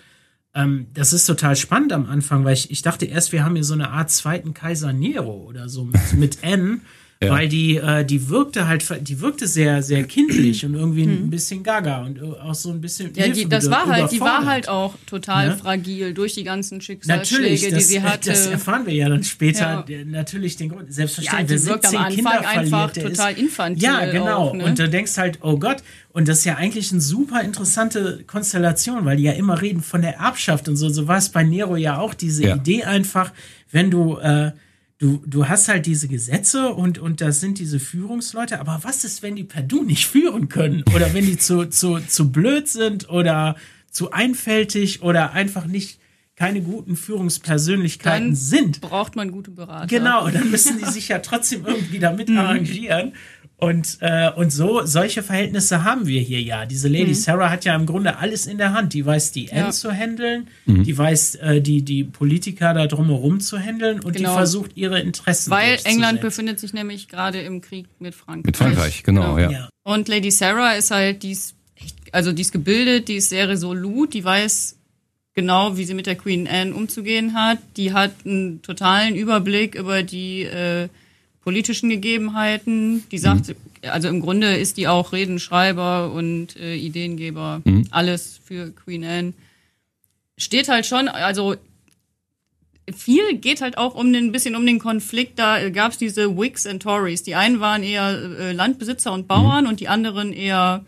Ähm, 0.53 0.85
das 0.93 1.13
ist 1.13 1.25
total 1.25 1.55
spannend 1.55 1.93
am 1.93 2.05
Anfang, 2.05 2.45
weil 2.45 2.53
ich, 2.53 2.69
ich 2.69 2.83
dachte 2.83 3.05
erst, 3.05 3.31
wir 3.31 3.43
haben 3.43 3.55
hier 3.55 3.63
so 3.63 3.73
eine 3.73 3.89
Art 3.89 4.11
zweiten 4.11 4.53
Kaiser 4.53 4.93
Nero 4.93 5.33
oder 5.47 5.67
so 5.67 5.85
mit, 5.85 6.13
mit 6.13 6.43
N, 6.43 6.81
Ja. 7.21 7.31
weil 7.31 7.47
die, 7.49 7.77
äh, 7.77 8.05
die 8.05 8.29
wirkte 8.29 8.67
halt, 8.67 8.85
die 9.07 9.19
wirkte 9.21 9.47
sehr, 9.47 9.81
sehr 9.81 10.03
kindlich 10.03 10.63
und 10.63 10.75
irgendwie 10.75 11.01
ein 11.03 11.31
bisschen 11.31 11.63
gaga 11.63 12.03
und 12.05 12.19
äh, 12.19 12.21
auch 12.21 12.53
so 12.53 12.69
ein 12.69 12.79
bisschen. 12.79 13.07
Mhm. 13.09 13.15
Ja, 13.15 13.27
die, 13.29 13.49
das 13.49 13.71
war 13.71 13.87
halt, 13.87 14.11
die 14.11 14.19
war 14.19 14.45
halt 14.45 14.69
auch 14.69 14.93
total 15.07 15.47
Ne? 15.49 15.57
fragil 15.57 16.13
durch 16.13 16.33
die 16.35 16.43
ganzen 16.43 16.79
Schicksalsschläge, 16.79 17.71
die 17.73 17.81
sie 17.81 18.03
hatte. 18.03 18.29
das 18.29 18.45
erfahren 18.45 18.85
wir 18.85 18.93
ja 18.93 19.09
dann 19.09 19.23
später. 19.23 19.83
Ja. 19.87 20.05
Natürlich 20.05 20.57
den 20.57 20.69
Grund. 20.69 20.89
ja, 20.89 20.93
Selbstverständlich, 20.93 21.59
die 21.61 21.65
wer 21.65 21.71
wirkt 21.73 21.85
am 21.85 21.91
17 21.91 21.99
Anfang 21.99 22.15
Kinder 22.15 22.49
einfach 22.49 22.91
verliert, 22.91 23.15
total 23.17 23.31
ist, 23.33 23.39
infantil. 23.39 23.83
Ja, 23.83 24.05
genau. 24.11 24.37
Auch, 24.49 24.53
ne? 24.53 24.65
Und 24.65 24.77
du 24.77 24.87
denkst 24.87 25.17
halt, 25.17 25.39
oh 25.41 25.57
Gott. 25.57 25.77
Und 26.13 26.27
das 26.27 26.39
ist 26.39 26.45
ja 26.45 26.55
eigentlich 26.55 26.91
eine 26.91 27.01
super 27.01 27.41
interessante 27.41 28.23
Konstellation, 28.27 29.05
weil 29.05 29.17
die 29.17 29.23
ja 29.23 29.31
immer 29.33 29.59
reden 29.61 29.81
von 29.81 30.01
der 30.03 30.17
Erbschaft 30.17 30.67
und 30.69 30.75
so. 30.75 30.89
So 30.89 31.07
war 31.07 31.17
es 31.17 31.29
bei 31.29 31.43
Nero 31.43 31.75
ja 31.77 31.97
auch, 31.97 32.13
diese 32.13 32.43
Ja. 32.43 32.55
Idee 32.55 32.83
einfach, 32.83 33.31
wenn 33.71 33.89
du, 33.91 34.17
äh, 34.17 34.51
du, 34.97 35.23
du 35.25 35.47
hast 35.47 35.67
halt 35.67 35.85
diese 35.85 36.07
Gesetze 36.07 36.69
und, 36.69 36.99
und 36.99 37.21
das 37.21 37.39
sind 37.39 37.59
diese 37.59 37.79
Führungsleute, 37.79 38.59
aber 38.59 38.79
was 38.83 39.03
ist, 39.03 39.23
wenn 39.23 39.35
die 39.35 39.43
per 39.43 39.61
Du 39.61 39.83
nicht 39.83 40.07
führen 40.07 40.49
können? 40.49 40.83
Oder 40.95 41.13
wenn 41.13 41.25
die 41.25 41.37
zu, 41.37 41.69
zu, 41.69 41.99
zu 41.99 42.31
blöd 42.31 42.67
sind 42.67 43.09
oder 43.09 43.55
zu 43.91 44.11
einfältig 44.11 45.01
oder 45.01 45.33
einfach 45.33 45.65
nicht 45.65 45.99
keine 46.35 46.61
guten 46.61 46.95
Führungspersönlichkeiten 46.95 48.27
Dann 48.27 48.35
sind? 48.35 48.81
braucht 48.81 49.15
man 49.15 49.31
gute 49.31 49.49
Berater. 49.49 49.87
Genau, 49.87 50.29
dann 50.29 50.51
müssen 50.51 50.77
die 50.77 50.85
sich 50.91 51.07
ja 51.07 51.19
trotzdem 51.19 51.65
irgendwie 51.65 51.97
damit 51.97 52.29
arrangieren. 52.29 53.13
Und, 53.59 53.97
äh, 54.01 54.29
und 54.35 54.51
so, 54.53 54.85
solche 54.85 55.23
Verhältnisse 55.23 55.83
haben 55.83 56.05
wir 56.05 56.21
hier 56.21 56.39
ja. 56.41 56.67
Diese 56.67 56.87
Lady 56.87 57.15
Sarah 57.15 57.49
hat 57.49 57.65
ja 57.65 57.75
im 57.75 57.87
Grunde 57.87 58.17
alles 58.17 58.45
in 58.45 58.59
der 58.59 58.71
Hand. 58.73 58.93
Die 58.93 59.03
weiß, 59.03 59.31
die 59.31 59.51
Anne 59.51 59.61
Ja. 59.61 59.71
zu 59.71 59.91
handeln, 59.91 60.47
die 60.67 60.95
weiß, 60.95 61.35
äh, 61.35 61.59
die, 61.59 61.81
die 61.81 62.03
Politiker 62.03 62.75
da 62.75 62.85
drumherum 62.85 63.39
zu 63.39 63.57
handeln 63.57 63.99
und 64.01 64.15
Genau. 64.15 64.29
die 64.29 64.35
versucht, 64.35 64.71
ihre 64.77 64.99
Interessen 64.99 65.49
Weil. 65.49 65.79
England 65.85 66.21
befindet 66.21 66.59
sich 66.59 66.73
nämlich 66.73 67.07
gerade 67.07 67.41
im 67.41 67.61
Krieg 67.61 67.87
mit 67.97 68.13
Frankreich. 68.13 68.45
Mit 68.45 68.57
Frankreich, 68.57 69.01
genau, 69.03 69.39
ja. 69.39 69.49
Ja. 69.49 69.69
Und 69.83 70.07
Lady 70.07 70.29
Sarah 70.29 70.73
ist 70.73 70.91
halt, 70.91 71.23
die 71.23 71.31
ist 71.31 71.55
echt, 71.77 71.95
also 72.11 72.31
die 72.33 72.43
ist 72.43 72.51
gebildet, 72.51 73.07
die 73.07 73.15
ist 73.15 73.29
sehr 73.29 73.49
resolut, 73.49 74.13
die 74.13 74.23
weiß 74.23 74.77
genau, 75.33 75.77
wie 75.77 75.85
sie 75.85 75.95
mit 75.95 76.05
der 76.05 76.15
Queen 76.15 76.47
Anne 76.47 76.75
umzugehen 76.75 77.33
hat. 77.33 77.57
Die 77.75 77.91
hat 77.93 78.11
einen 78.23 78.61
totalen 78.61 79.15
Überblick 79.15 79.73
über 79.73 80.03
die 80.03 80.43
äh, 80.43 80.89
politischen 81.47 81.89
Gegebenheiten. 81.89 83.07
Die 83.09 83.17
sagt, 83.17 83.55
also 83.83 84.09
im 84.09 84.19
Grunde 84.19 84.57
ist 84.57 84.75
die 84.75 84.89
auch 84.89 85.13
Redenschreiber 85.13 86.11
und 86.11 86.57
äh, 86.57 86.75
Ideengeber, 86.75 87.61
alles 87.89 88.41
für 88.43 88.71
Queen 88.71 89.05
Anne. 89.05 89.31
Steht 90.37 90.67
halt 90.67 90.85
schon, 90.85 91.07
also 91.07 91.55
viel 92.93 93.37
geht 93.37 93.61
halt 93.61 93.77
auch 93.77 93.95
um 93.95 94.11
den, 94.11 94.25
ein 94.25 94.31
bisschen 94.33 94.57
um 94.57 94.65
den 94.65 94.77
Konflikt. 94.77 95.39
Da 95.39 95.69
gab 95.69 95.93
es 95.93 95.97
diese 95.97 96.37
Whigs 96.37 96.65
und 96.65 96.83
Tories. 96.83 97.23
Die 97.23 97.35
einen 97.35 97.61
waren 97.61 97.81
eher 97.81 98.09
äh, 98.09 98.51
Landbesitzer 98.51 99.13
und 99.13 99.29
Bauern 99.29 99.67
und 99.67 99.79
die 99.79 99.87
anderen 99.87 100.33
eher, 100.33 100.83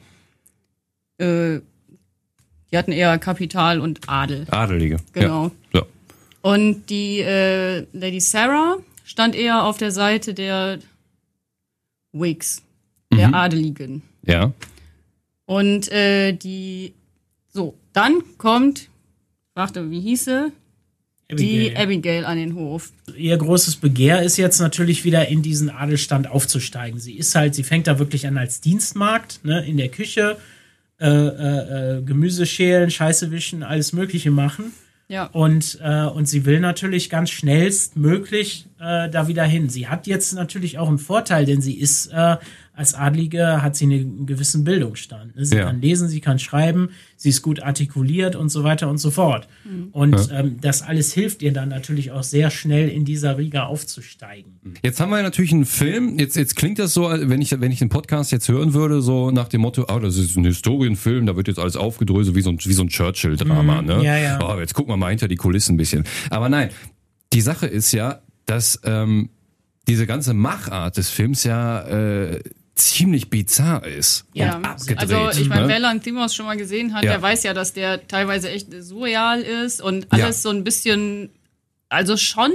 äh, 1.20 1.60
die 2.70 2.78
hatten 2.78 2.92
eher 2.92 3.18
Kapital 3.18 3.80
und 3.80 4.02
Adel. 4.08 4.46
Adelige. 4.52 4.98
Genau. 5.14 5.52
Ja. 5.72 5.84
Und 6.42 6.90
die 6.90 7.20
äh, 7.20 7.86
Lady 7.94 8.20
Sarah 8.20 8.80
stand 9.10 9.36
eher 9.36 9.64
auf 9.64 9.78
der 9.78 9.92
Seite 9.92 10.36
der 10.36 10.78
Whigs, 12.12 12.62
der 13.12 13.34
Adeligen. 13.34 14.04
Ja. 14.24 14.54
Und 15.46 15.92
äh, 15.92 16.34
die, 16.34 16.94
so, 17.52 17.74
dann 17.92 18.22
kommt, 18.38 18.90
warte, 19.56 19.90
wie 19.90 20.00
hieß 20.00 20.26
sie? 20.26 20.52
die 21.32 21.76
Abigail 21.76 22.26
an 22.26 22.38
den 22.38 22.56
Hof. 22.56 22.92
Ihr 23.16 23.38
großes 23.38 23.76
Begehr 23.76 24.24
ist 24.24 24.38
jetzt 24.38 24.60
natürlich 24.60 25.06
wieder 25.06 25.28
in 25.28 25.44
diesen 25.44 25.70
Adelstand 25.70 26.28
aufzusteigen. 26.28 27.00
Sie 27.00 27.14
ist 27.14 27.36
halt, 27.36 27.54
sie 27.54 27.62
fängt 27.62 27.86
da 27.86 28.00
wirklich 28.00 28.26
an 28.26 28.36
als 28.36 28.62
Dienstmagd, 28.62 29.46
ne, 29.46 29.64
in 29.64 29.78
der 29.78 29.90
Küche, 29.90 30.38
äh, 31.00 31.08
äh, 31.08 31.98
äh, 31.98 32.02
Gemüse 32.02 32.48
schälen, 32.48 32.90
Scheiße 32.90 33.30
wischen, 33.30 33.62
alles 33.62 33.94
Mögliche 33.94 34.32
machen. 34.32 34.74
Ja. 35.08 35.26
Und, 35.26 35.78
äh, 35.84 36.06
und 36.06 36.28
sie 36.28 36.46
will 36.46 36.60
natürlich 36.60 37.12
ganz 37.12 37.30
schnellstmöglich 37.30 38.66
äh, 38.80 39.10
da 39.10 39.28
wieder 39.28 39.44
hin. 39.44 39.70
Sie 39.70 39.88
hat 39.88 40.08
jetzt 40.08 40.34
natürlich 40.34 40.78
auch 40.78 40.88
einen 40.90 40.98
Vorteil, 41.00 41.46
denn 41.46 41.62
sie 41.62 41.78
ist 41.78 42.08
äh, 42.08 42.38
als 42.74 42.94
Adlige 42.94 43.62
hat 43.62 43.76
sie 43.76 43.84
einen 43.86 44.26
gewissen 44.26 44.64
Bildungsstand. 44.64 45.36
ne? 45.36 45.44
Sie 45.46 45.58
Ja. 45.58 45.66
kann 45.66 45.82
lesen, 45.82 46.08
sie 46.08 46.22
kann 46.22 46.40
schreiben, 46.40 46.92
sie 47.18 47.28
ist 47.28 47.42
gut 47.42 47.62
artikuliert 47.62 48.38
und 48.38 48.48
so 48.48 48.64
weiter 48.64 48.90
und 48.90 49.00
so 49.00 49.12
fort. 49.12 49.50
Und 49.92 50.30
ähm, 50.32 50.58
das 50.62 50.82
alles 50.82 51.12
hilft 51.12 51.42
ihr 51.42 51.52
dann 51.52 51.68
natürlich 51.68 52.12
auch 52.12 52.24
sehr 52.24 52.50
schnell 52.52 52.88
in 52.88 53.04
dieser 53.04 53.38
Riga 53.38 53.66
aufzusteigen. 53.66 54.60
Jetzt 54.82 55.02
haben 55.02 55.10
wir 55.10 55.22
natürlich 55.22 55.52
einen 55.52 55.66
Film. 55.66 56.18
Jetzt, 56.20 56.38
jetzt 56.38 56.56
klingt 56.56 56.80
das 56.80 56.94
so, 56.94 57.08
als 57.08 57.28
wenn 57.28 57.42
ich, 57.42 57.52
wenn 57.60 57.72
ich 57.74 57.80
den 57.80 57.90
Podcast 57.90 58.32
jetzt 58.32 58.48
hören 58.48 58.74
würde, 58.74 59.02
so 59.02 59.30
nach 59.30 59.50
dem 59.50 59.60
Motto, 59.60 59.86
ah, 59.90 60.00
das 60.00 60.16
ist 60.16 60.38
ein 60.38 60.46
Historienfilm, 60.46 61.26
da 61.26 61.36
wird 61.36 61.50
jetzt 61.50 61.60
alles 61.60 61.76
aufgedröselt 61.76 62.36
wie 62.38 62.42
so 62.42 62.52
ein, 62.52 62.60
wie 62.64 62.74
so 62.74 62.84
ein 62.84 62.88
Churchill-Drama, 62.88 63.82
ne? 63.82 64.04
ja, 64.06 64.18
ja. 64.18 64.40
Oh, 64.42 64.58
jetzt 64.58 64.74
gucken 64.74 64.94
wir 64.94 64.98
mal 64.98 65.10
hinter 65.10 65.28
die 65.28 65.36
Kulissen 65.36 65.74
ein 65.74 65.78
bisschen. 65.78 66.06
Aber 66.30 66.48
nein, 66.48 66.70
die 67.34 67.42
Sache 67.42 67.68
ist 67.68 67.92
ja, 67.92 68.22
dass 68.50 68.80
ähm, 68.84 69.30
diese 69.88 70.06
ganze 70.08 70.34
Machart 70.34 70.98
des 70.98 71.10
Films 71.10 71.44
ja 71.44 71.82
äh, 71.88 72.42
ziemlich 72.76 73.30
bizarr 73.30 73.86
ist 73.86 74.26
Ja, 74.34 74.56
und 74.56 74.66
abgedreht. 74.66 75.00
also 75.12 75.40
ich 75.42 75.50
meine, 75.50 75.64
ne? 75.64 75.68
wer 75.68 75.80
Lanthimos 75.80 76.34
schon 76.34 76.46
mal 76.46 76.56
gesehen 76.58 76.94
hat, 76.94 77.04
Ja. 77.04 77.12
der 77.12 77.22
weiß 77.22 77.44
ja, 77.44 77.54
dass 77.54 77.74
der 77.74 78.08
teilweise 78.08 78.50
echt 78.50 78.68
surreal 78.80 79.42
ist 79.42 79.82
und 79.82 80.08
alles 80.12 80.38
Ja. 80.38 80.42
so 80.44 80.50
ein 80.50 80.64
bisschen, 80.64 81.30
also 81.90 82.16
schon 82.18 82.52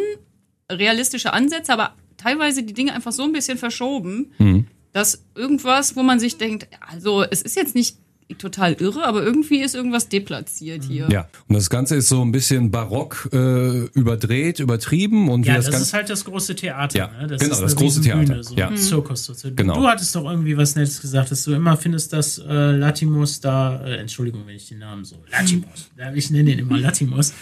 realistische 0.70 1.32
Ansätze, 1.32 1.72
aber 1.72 1.94
teilweise 2.16 2.62
die 2.62 2.72
Dinge 2.72 2.94
einfach 2.94 3.12
so 3.12 3.22
ein 3.24 3.32
bisschen 3.32 3.58
verschoben, 3.58 4.32
Mhm. 4.38 4.66
dass 4.92 5.24
irgendwas, 5.34 5.94
wo 5.96 6.02
man 6.02 6.18
sich 6.20 6.38
denkt, 6.38 6.68
also 6.80 7.22
es 7.22 7.42
ist 7.42 7.56
jetzt 7.56 7.74
nicht 7.74 7.98
total 8.38 8.72
irre, 8.74 9.04
aber 9.04 9.22
irgendwie 9.22 9.60
ist 9.60 9.74
irgendwas 9.74 10.08
deplatziert 10.08 10.84
hier. 10.84 11.08
Ja, 11.10 11.28
und 11.48 11.54
das 11.54 11.68
Ganze 11.70 11.96
ist 11.96 12.08
so 12.08 12.22
ein 12.22 12.32
bisschen 12.32 12.70
barock 12.70 13.28
äh, 13.32 13.84
überdreht, 13.94 14.60
übertrieben 14.60 15.28
und 15.28 15.46
Ja, 15.46 15.56
das, 15.56 15.66
das, 15.66 15.72
Ganze. 15.72 15.86
ist 15.86 15.92
halt 15.94 16.10
das 16.10 16.24
große 16.24 16.54
Theater. 16.56 16.98
Ja, 16.98 17.10
ne? 17.20 17.26
das 17.26 17.40
genau, 17.40 17.54
ist 17.54 17.60
das 17.60 17.76
große 17.76 18.00
Theater. 18.00 18.42
So 18.42 18.54
Ja. 18.54 18.68
ein 18.68 18.76
Zirkus. 18.76 19.24
sozusagen. 19.24 19.56
Genau. 19.56 19.74
Du 19.80 19.86
hattest 19.86 20.14
doch 20.16 20.24
irgendwie 20.28 20.56
was 20.56 20.74
Nettes 20.74 21.00
gesagt, 21.00 21.30
dass 21.30 21.44
du 21.44 21.52
immer 21.52 21.76
findest, 21.76 22.12
dass 22.12 22.38
äh, 22.38 22.72
Latimus 22.72 23.40
da, 23.40 23.84
äh, 23.84 23.96
Entschuldigung, 23.96 24.46
wenn 24.46 24.56
ich 24.56 24.68
den 24.68 24.78
Namen 24.78 25.04
so, 25.04 25.16
Latimus, 25.30 25.90
ich 26.14 26.30
nenne 26.30 26.52
ihn 26.52 26.58
immer 26.60 26.78
Latimus, 26.78 27.32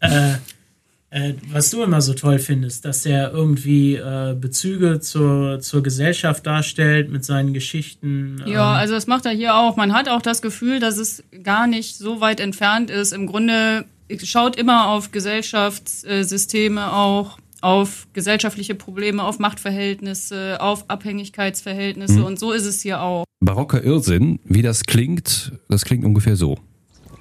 äh, 0.00 0.34
äh, 1.16 1.34
was 1.50 1.70
du 1.70 1.82
immer 1.82 2.02
so 2.02 2.12
toll 2.12 2.38
findest, 2.38 2.84
dass 2.84 3.06
er 3.06 3.32
irgendwie 3.32 3.94
äh, 3.94 4.36
Bezüge 4.38 5.00
zur, 5.00 5.60
zur 5.60 5.82
Gesellschaft 5.82 6.46
darstellt 6.46 7.10
mit 7.10 7.24
seinen 7.24 7.54
Geschichten. 7.54 8.42
Ja, 8.44 8.74
ähm, 8.74 8.78
also 8.80 8.92
das 8.92 9.06
macht 9.06 9.24
er 9.24 9.32
hier 9.32 9.54
auch. 9.54 9.76
Man 9.76 9.94
hat 9.94 10.10
auch 10.10 10.20
das 10.20 10.42
Gefühl, 10.42 10.78
dass 10.78 10.98
es 10.98 11.24
gar 11.42 11.66
nicht 11.66 11.96
so 11.96 12.20
weit 12.20 12.38
entfernt 12.38 12.90
ist. 12.90 13.12
Im 13.12 13.26
Grunde 13.26 13.86
schaut 14.22 14.56
immer 14.56 14.88
auf 14.88 15.10
Gesellschaftssysteme 15.10 16.92
auch, 16.92 17.38
auf 17.62 18.06
gesellschaftliche 18.12 18.74
Probleme, 18.74 19.24
auf 19.24 19.38
Machtverhältnisse, 19.38 20.60
auf 20.60 20.84
Abhängigkeitsverhältnisse 20.88 22.22
und 22.22 22.38
so 22.38 22.52
ist 22.52 22.66
es 22.66 22.82
hier 22.82 23.00
auch. 23.00 23.24
Barocker 23.40 23.82
Irrsinn, 23.82 24.38
wie 24.44 24.60
das 24.60 24.84
klingt, 24.84 25.52
das 25.70 25.86
klingt 25.86 26.04
ungefähr 26.04 26.36
so. 26.36 26.58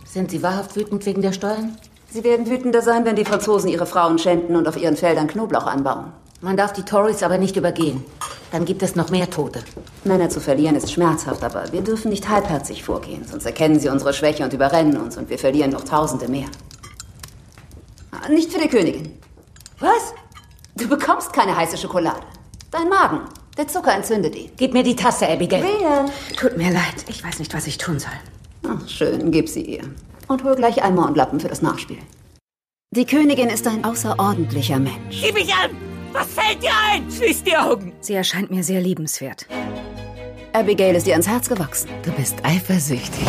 Sind 0.03 0.31
Sie 0.31 0.43
wahrhaft 0.43 0.75
wütend 0.75 1.05
wegen 1.05 1.21
der 1.21 1.31
Steuern? 1.31 1.77
Sie 2.09 2.23
werden 2.23 2.49
wütender 2.49 2.81
sein, 2.81 3.05
wenn 3.05 3.15
die 3.15 3.25
Franzosen 3.25 3.69
ihre 3.69 3.85
Frauen 3.85 4.17
schänden 4.19 4.55
und 4.55 4.67
auf 4.67 4.77
ihren 4.77 4.95
Feldern 4.95 5.27
Knoblauch 5.27 5.65
anbauen. 5.65 6.13
Man 6.41 6.57
darf 6.57 6.73
die 6.73 6.83
Tories 6.83 7.23
aber 7.23 7.37
nicht 7.37 7.55
übergehen. 7.57 8.03
Dann 8.51 8.65
gibt 8.65 8.83
es 8.83 8.95
noch 8.95 9.09
mehr 9.09 9.29
Tote. 9.29 9.63
Männer 10.03 10.29
zu 10.29 10.39
verlieren 10.39 10.75
ist 10.75 10.91
schmerzhaft, 10.91 11.43
aber 11.43 11.71
wir 11.71 11.81
dürfen 11.81 12.09
nicht 12.09 12.29
halbherzig 12.29 12.83
vorgehen, 12.83 13.25
sonst 13.29 13.45
erkennen 13.45 13.79
sie 13.79 13.89
unsere 13.89 14.13
Schwäche 14.13 14.43
und 14.43 14.53
überrennen 14.53 14.97
uns 14.97 15.17
und 15.17 15.29
wir 15.29 15.39
verlieren 15.39 15.71
noch 15.71 15.83
Tausende 15.83 16.27
mehr. 16.27 16.47
Ah, 18.11 18.29
Nicht 18.29 18.51
für 18.53 18.59
die 18.59 18.67
Königin. 18.69 19.17
Was? 19.79 20.13
Du 20.77 20.87
bekommst 20.87 21.33
keine 21.33 21.55
heiße 21.55 21.77
Schokolade. 21.77 22.21
Dein 22.71 22.87
Magen. 22.89 23.21
Der 23.57 23.67
Zucker 23.67 23.93
entzündet 23.93 24.35
ihn. 24.35 24.51
Gib 24.57 24.73
mir 24.73 24.83
die 24.83 24.95
Tasse, 24.95 25.27
Abigail. 25.27 25.63
Wer? 25.63 26.05
Tut 26.37 26.57
mir 26.57 26.71
leid. 26.71 27.05
Ich 27.07 27.23
weiß 27.23 27.39
nicht, 27.39 27.53
was 27.53 27.67
ich 27.67 27.77
tun 27.77 27.99
soll. 27.99 28.11
Ach, 28.67 28.87
schön, 28.87 29.31
gib 29.31 29.49
sie 29.49 29.61
ihr. 29.61 29.83
Und 30.27 30.43
hol 30.43 30.55
gleich 30.55 30.83
Eimer 30.83 31.07
und 31.07 31.17
Lappen 31.17 31.39
für 31.39 31.47
das 31.47 31.61
Nachspiel. 31.61 31.97
Die 32.95 33.05
Königin 33.05 33.49
ist 33.49 33.67
ein 33.67 33.83
außerordentlicher 33.83 34.79
Mensch. 34.79 35.21
Sieh 35.21 35.33
mich 35.33 35.53
an! 35.53 35.71
Was 36.13 36.27
fällt 36.27 36.63
dir 36.63 36.71
ein? 36.91 37.11
Schließ 37.11 37.43
die 37.43 37.57
Augen! 37.57 37.91
Sie 37.99 38.13
erscheint 38.13 38.49
mir 38.49 38.63
sehr 38.63 38.79
liebenswert. 38.79 39.47
Abigail 40.53 40.95
ist 40.95 41.05
ihr 41.05 41.13
ans 41.13 41.27
Herz 41.27 41.49
gewachsen. 41.49 41.89
Du 42.03 42.11
bist 42.11 42.37
eifersüchtig. 42.43 43.27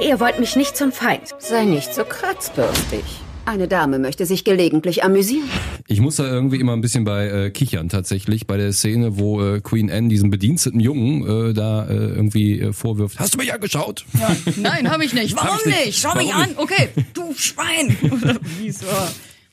Ihr 0.00 0.20
wollt 0.20 0.38
mich 0.38 0.54
nicht 0.54 0.76
zum 0.76 0.92
Feind. 0.92 1.34
Sei 1.38 1.64
nicht 1.64 1.92
so 1.92 2.04
kratzbürstig. 2.04 3.02
Eine 3.44 3.66
Dame 3.66 3.98
möchte 3.98 4.24
sich 4.24 4.44
gelegentlich 4.44 5.02
amüsieren. 5.02 5.50
Ich 5.86 6.00
muss 6.00 6.16
da 6.16 6.24
irgendwie 6.24 6.56
immer 6.60 6.72
ein 6.72 6.80
bisschen 6.80 7.04
bei 7.04 7.26
äh, 7.28 7.50
kichern 7.50 7.90
tatsächlich, 7.90 8.46
bei 8.46 8.56
der 8.56 8.72
Szene, 8.72 9.18
wo 9.18 9.42
äh, 9.42 9.60
Queen 9.60 9.90
Anne 9.90 10.08
diesem 10.08 10.30
bediensteten 10.30 10.80
Jungen 10.80 11.50
äh, 11.50 11.52
da 11.52 11.86
äh, 11.86 11.94
irgendwie 11.94 12.58
äh, 12.58 12.72
vorwirft. 12.72 13.18
Hast 13.20 13.34
du 13.34 13.38
mich 13.38 13.52
angeschaut? 13.52 14.06
Ja. 14.18 14.34
Nein, 14.56 14.90
habe 14.90 15.04
ich 15.04 15.12
nicht. 15.12 15.36
Warum 15.36 15.58
ich 15.60 15.66
nicht. 15.66 15.86
nicht? 15.86 16.00
Schau 16.00 16.14
mich 16.16 16.32
an. 16.32 16.50
Okay, 16.56 16.88
du 17.12 17.34
Schwein. 17.34 17.96
Oder 18.10 18.36
wie. 18.58 18.72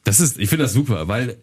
Das 0.06 0.20
ist, 0.20 0.40
ich 0.40 0.50
finde 0.50 0.64
das 0.64 0.74
super, 0.74 1.08
weil, 1.10 1.38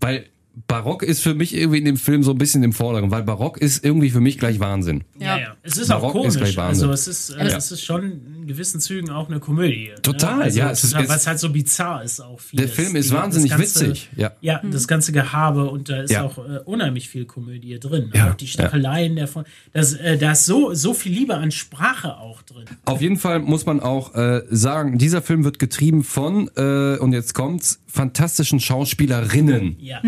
weil 0.00 0.26
Barock 0.66 1.02
ist 1.02 1.20
für 1.20 1.34
mich 1.34 1.54
irgendwie 1.54 1.78
in 1.78 1.84
dem 1.84 1.96
Film 1.96 2.22
so 2.22 2.32
ein 2.32 2.38
bisschen 2.38 2.62
im 2.62 2.72
Vordergrund, 2.72 3.12
weil 3.12 3.22
Barock 3.22 3.58
ist 3.58 3.84
irgendwie 3.84 4.10
für 4.10 4.20
mich 4.20 4.38
gleich 4.38 4.58
Wahnsinn. 4.58 5.04
Ja, 5.18 5.38
Ja. 5.38 5.55
Es 5.66 5.76
ist 5.78 5.88
Barock 5.88 6.04
auch 6.16 6.22
komisch. 6.22 6.58
also 6.58 6.90
es 6.92 7.08
ist, 7.08 7.30
äh, 7.30 7.48
Ja. 7.48 7.56
es 7.56 7.70
ist 7.72 7.82
schon 7.84 8.04
in 8.36 8.46
gewissen 8.46 8.80
Zügen 8.80 9.10
auch 9.10 9.28
eine 9.28 9.40
Komödie. 9.40 9.90
Total, 10.02 10.36
ne? 10.38 10.44
also 10.44 10.58
ja, 10.58 10.70
Es 10.70 10.84
ist, 10.84 10.94
was 10.94 11.26
halt 11.26 11.38
so 11.38 11.50
bizarr 11.50 12.04
ist 12.04 12.20
auch 12.20 12.38
vieles. 12.40 12.66
Der 12.66 12.74
Film 12.74 12.96
ist 12.96 13.10
Die- 13.10 13.14
wahnsinnig 13.14 13.50
ganze, 13.50 13.80
witzig, 13.88 14.08
ja. 14.16 14.32
Ja, 14.40 14.60
das 14.70 14.86
ganze 14.88 15.12
Gehabe 15.12 15.68
und 15.68 15.88
da 15.88 16.02
ist 16.02 16.10
Ja. 16.12 16.24
auch 16.24 16.38
äh, 16.38 16.60
unheimlich 16.64 17.08
viel 17.08 17.24
Komödie 17.24 17.78
drin. 17.80 18.10
Ja, 18.14 18.30
Auch 18.30 18.34
die 18.34 18.46
Stacheleien 18.46 19.16
davon. 19.16 19.44
Das, 19.72 19.92
äh, 19.94 20.16
da 20.18 20.32
ist 20.32 20.46
so, 20.46 20.72
so 20.74 20.94
viel 20.94 21.12
Liebe 21.12 21.34
an 21.36 21.50
Sprache 21.50 22.16
auch 22.18 22.42
drin. 22.42 22.64
Auf 22.84 23.00
jeden 23.02 23.16
Fall 23.16 23.40
muss 23.40 23.66
man 23.66 23.80
auch 23.80 24.14
äh, 24.14 24.42
sagen, 24.50 24.98
dieser 24.98 25.22
Film 25.22 25.44
wird 25.44 25.58
getrieben 25.58 26.04
von, 26.04 26.48
äh, 26.56 26.96
und 26.98 27.12
jetzt 27.12 27.34
kommt's, 27.34 27.80
fantastischen 27.86 28.60
Schauspielerinnen. 28.60 29.76
Ja. 29.80 30.00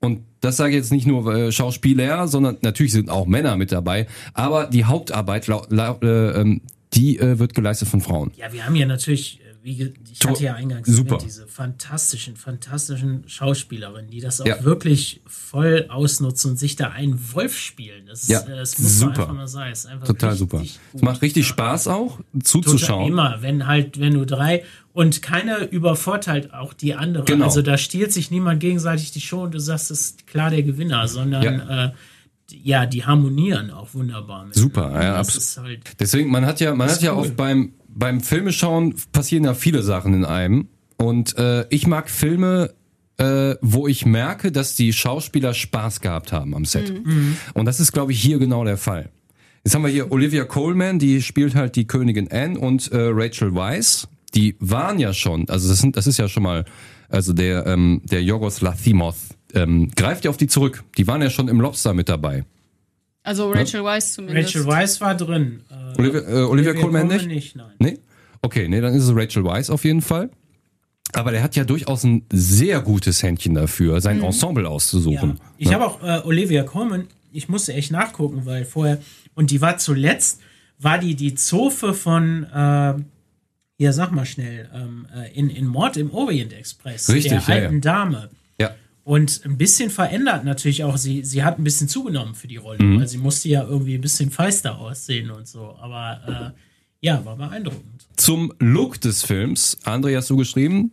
Und 0.00 0.20
das 0.46 0.56
sage 0.56 0.70
ich 0.70 0.76
jetzt 0.76 0.92
nicht 0.92 1.06
nur 1.06 1.34
äh, 1.34 1.52
Schauspieler, 1.52 2.28
sondern 2.28 2.56
natürlich 2.62 2.92
sind 2.92 3.10
auch 3.10 3.26
Männer 3.26 3.56
mit 3.56 3.72
dabei. 3.72 4.06
Aber 4.32 4.66
die 4.66 4.84
Hauptarbeit, 4.84 5.48
lau, 5.48 5.66
lau, 5.68 5.98
äh, 6.02 6.40
ähm, 6.40 6.60
die 6.94 7.18
äh, 7.18 7.38
wird 7.40 7.52
geleistet 7.54 7.88
von 7.88 8.00
Frauen. 8.00 8.30
Ja, 8.36 8.52
wir 8.52 8.64
haben 8.64 8.76
ja 8.76 8.86
natürlich, 8.86 9.40
wie 9.66 9.92
ich 10.12 10.24
hatte 10.24 10.44
ja 10.44 10.54
eingangs 10.54 10.86
super. 10.86 11.18
diese 11.18 11.48
fantastischen, 11.48 12.36
fantastischen 12.36 13.24
Schauspielerinnen, 13.28 14.08
die 14.10 14.20
das 14.20 14.40
auch 14.40 14.46
Ja. 14.46 14.62
wirklich 14.62 15.20
voll 15.26 15.86
ausnutzen 15.88 16.52
und 16.52 16.56
sich 16.56 16.76
da 16.76 16.90
einen 16.90 17.18
Wolf 17.34 17.58
spielen. 17.58 18.06
Das, 18.06 18.22
ist, 18.22 18.28
Ja, 18.28 18.40
äh, 18.42 18.56
das 18.56 18.78
muss 18.78 19.00
man 19.00 19.08
super. 19.10 19.22
einfach 19.22 19.34
mal 19.34 19.48
sagen. 19.48 19.72
Ist 19.72 19.86
einfach 19.86 20.06
Total 20.06 20.36
super. 20.36 20.62
Es 20.94 21.02
macht 21.02 21.20
richtig 21.20 21.48
Spaß 21.48 21.88
auch, 21.88 22.20
zuzuschauen. 22.42 23.10
Total, 23.10 23.30
immer, 23.32 23.42
wenn 23.42 23.66
halt, 23.66 23.98
wenn 23.98 24.14
du 24.14 24.24
drei 24.24 24.62
und 24.92 25.20
keiner 25.20 25.68
übervorteilt 25.72 26.54
auch 26.54 26.72
die 26.72 26.94
andere. 26.94 27.24
Genau. 27.24 27.46
Also 27.46 27.60
da 27.60 27.76
stiehlt 27.76 28.12
sich 28.12 28.30
niemand 28.30 28.60
gegenseitig 28.60 29.10
die 29.10 29.20
Show 29.20 29.42
und 29.42 29.52
du 29.54 29.58
sagst, 29.58 29.90
das 29.90 30.00
ist 30.00 30.26
klar 30.28 30.50
der 30.50 30.62
Gewinner, 30.62 31.08
sondern 31.08 31.42
Ja. 31.42 31.86
äh, 31.86 31.92
die- 32.50 32.62
ja, 32.62 32.86
die 32.86 33.04
harmonieren 33.04 33.72
auch 33.72 33.92
wunderbar. 33.94 34.44
Mit 34.44 34.54
Super, 34.54 34.92
ja, 34.92 35.18
das 35.18 35.26
abs- 35.30 35.36
ist 35.38 35.58
halt 35.58 35.80
Deswegen, 35.98 36.30
man 36.30 36.46
hat 36.46 36.60
ja, 36.60 36.72
man 36.74 36.88
hat 36.88 37.02
ja 37.02 37.12
cool. 37.12 37.22
oft 37.22 37.36
beim, 37.36 37.72
beim 37.96 38.20
Filmeschauen 38.20 38.94
passieren 39.10 39.44
ja 39.44 39.54
viele 39.54 39.82
Sachen 39.82 40.14
in 40.14 40.24
einem. 40.24 40.68
Und 40.98 41.36
äh, 41.38 41.66
ich 41.70 41.86
mag 41.86 42.08
Filme, 42.08 42.74
äh, 43.18 43.54
wo 43.60 43.88
ich 43.88 44.06
merke, 44.06 44.52
dass 44.52 44.74
die 44.74 44.92
Schauspieler 44.92 45.54
Spaß 45.54 46.00
gehabt 46.00 46.32
haben 46.32 46.54
am 46.54 46.64
Set. 46.64 46.90
Und 47.54 47.64
das 47.64 47.80
ist, 47.80 47.92
glaube 47.92 48.12
ich, 48.12 48.20
hier 48.20 48.38
genau 48.38 48.64
der 48.64 48.76
Fall. 48.76 49.10
Jetzt 49.64 49.74
haben 49.74 49.82
wir 49.82 49.90
hier 49.90 50.12
Olivia 50.12 50.44
Coleman, 50.44 50.98
die 50.98 51.22
spielt 51.22 51.54
halt 51.54 51.74
die 51.74 51.86
Königin 51.86 52.30
Anne 52.30 52.58
und 52.58 52.92
äh, 52.92 53.08
Rachel 53.10 53.54
Weisz. 53.54 54.06
Die 54.34 54.54
waren 54.60 54.98
ja 54.98 55.12
schon, 55.12 55.48
also 55.48 55.68
das, 55.68 55.78
sind, 55.78 55.96
das 55.96 56.06
ist 56.06 56.18
ja 56.18 56.28
schon 56.28 56.42
mal, 56.42 56.64
also 57.08 57.32
der, 57.32 57.66
ähm, 57.66 58.02
der 58.04 58.22
Yorgos 58.22 58.60
Lathimoth 58.60 59.16
ähm, 59.54 59.90
greift 59.96 60.24
ja 60.24 60.30
auf 60.30 60.36
die 60.36 60.46
zurück. 60.46 60.84
Die 60.98 61.06
waren 61.06 61.22
ja 61.22 61.30
schon 61.30 61.48
im 61.48 61.60
Lobster 61.60 61.94
mit 61.94 62.08
dabei. 62.08 62.44
Also 63.26 63.50
Rachel 63.50 63.82
Weisz 63.82 64.12
zumindest. 64.14 64.54
Rachel 64.54 64.66
Weisz 64.66 65.00
war 65.00 65.16
drin. 65.16 65.60
Äh, 65.68 65.98
Olivia, 66.00 66.20
äh, 66.20 66.42
Olivia 66.44 66.74
Coleman 66.74 67.08
nicht? 67.08 67.26
nicht, 67.26 67.56
nein. 67.56 67.72
Nee? 67.80 67.98
Okay, 68.40 68.68
nee, 68.68 68.80
dann 68.80 68.94
ist 68.94 69.02
es 69.02 69.14
Rachel 69.14 69.44
Weisz 69.44 69.68
auf 69.68 69.84
jeden 69.84 70.00
Fall. 70.00 70.30
Aber 71.12 71.32
der 71.32 71.42
hat 71.42 71.56
ja 71.56 71.64
durchaus 71.64 72.04
ein 72.04 72.22
sehr 72.32 72.80
gutes 72.80 73.22
Händchen 73.22 73.54
dafür, 73.54 74.00
sein 74.00 74.22
Ensemble 74.22 74.64
Ja. 74.64 74.70
auszusuchen. 74.70 75.40
Ich 75.58 75.72
habe 75.74 75.86
auch 75.86 76.02
äh, 76.02 76.20
Olivia 76.24 76.62
Colman, 76.62 77.08
ich 77.32 77.48
musste 77.48 77.72
echt 77.74 77.90
nachgucken, 77.90 78.46
weil 78.46 78.64
vorher, 78.64 78.98
und 79.34 79.50
die 79.50 79.60
war 79.60 79.78
zuletzt, 79.78 80.40
war 80.78 80.98
die 80.98 81.14
die 81.16 81.34
Zofe 81.34 81.94
von, 81.94 82.44
äh, 82.44 82.94
hier 83.78 83.92
sag 83.92 84.12
mal 84.12 84.24
schnell, 84.26 84.68
ähm, 84.74 85.06
äh, 85.16 85.32
in, 85.36 85.50
in 85.50 85.66
Mord 85.66 85.96
im 85.96 86.12
Orient 86.12 86.52
Express, 86.52 87.08
Richtig, 87.08 87.32
der 87.32 87.40
ja, 87.40 87.62
alten 87.62 87.74
ja. 87.76 87.80
Dame. 87.80 88.30
Und 89.06 89.42
ein 89.44 89.56
bisschen 89.56 89.88
verändert 89.90 90.44
natürlich 90.44 90.82
auch, 90.82 90.96
sie, 90.96 91.22
sie 91.22 91.44
hat 91.44 91.60
ein 91.60 91.62
bisschen 91.64 91.86
zugenommen 91.86 92.34
für 92.34 92.48
die 92.48 92.56
Rolle, 92.56 92.82
Mhm. 92.82 92.98
weil 92.98 93.06
sie 93.06 93.18
musste 93.18 93.48
ja 93.48 93.62
irgendwie 93.62 93.94
ein 93.94 94.00
bisschen 94.00 94.32
feister 94.32 94.78
aussehen 94.80 95.30
und 95.30 95.46
so. 95.46 95.76
Aber 95.80 96.52
äh, 96.56 97.06
ja, 97.06 97.24
war 97.24 97.36
beeindruckend. 97.36 98.04
Zum 98.16 98.52
Look 98.58 99.00
des 99.00 99.22
Films, 99.22 99.78
André 99.84 100.16
hast 100.16 100.28
du 100.28 100.36
geschrieben, 100.36 100.90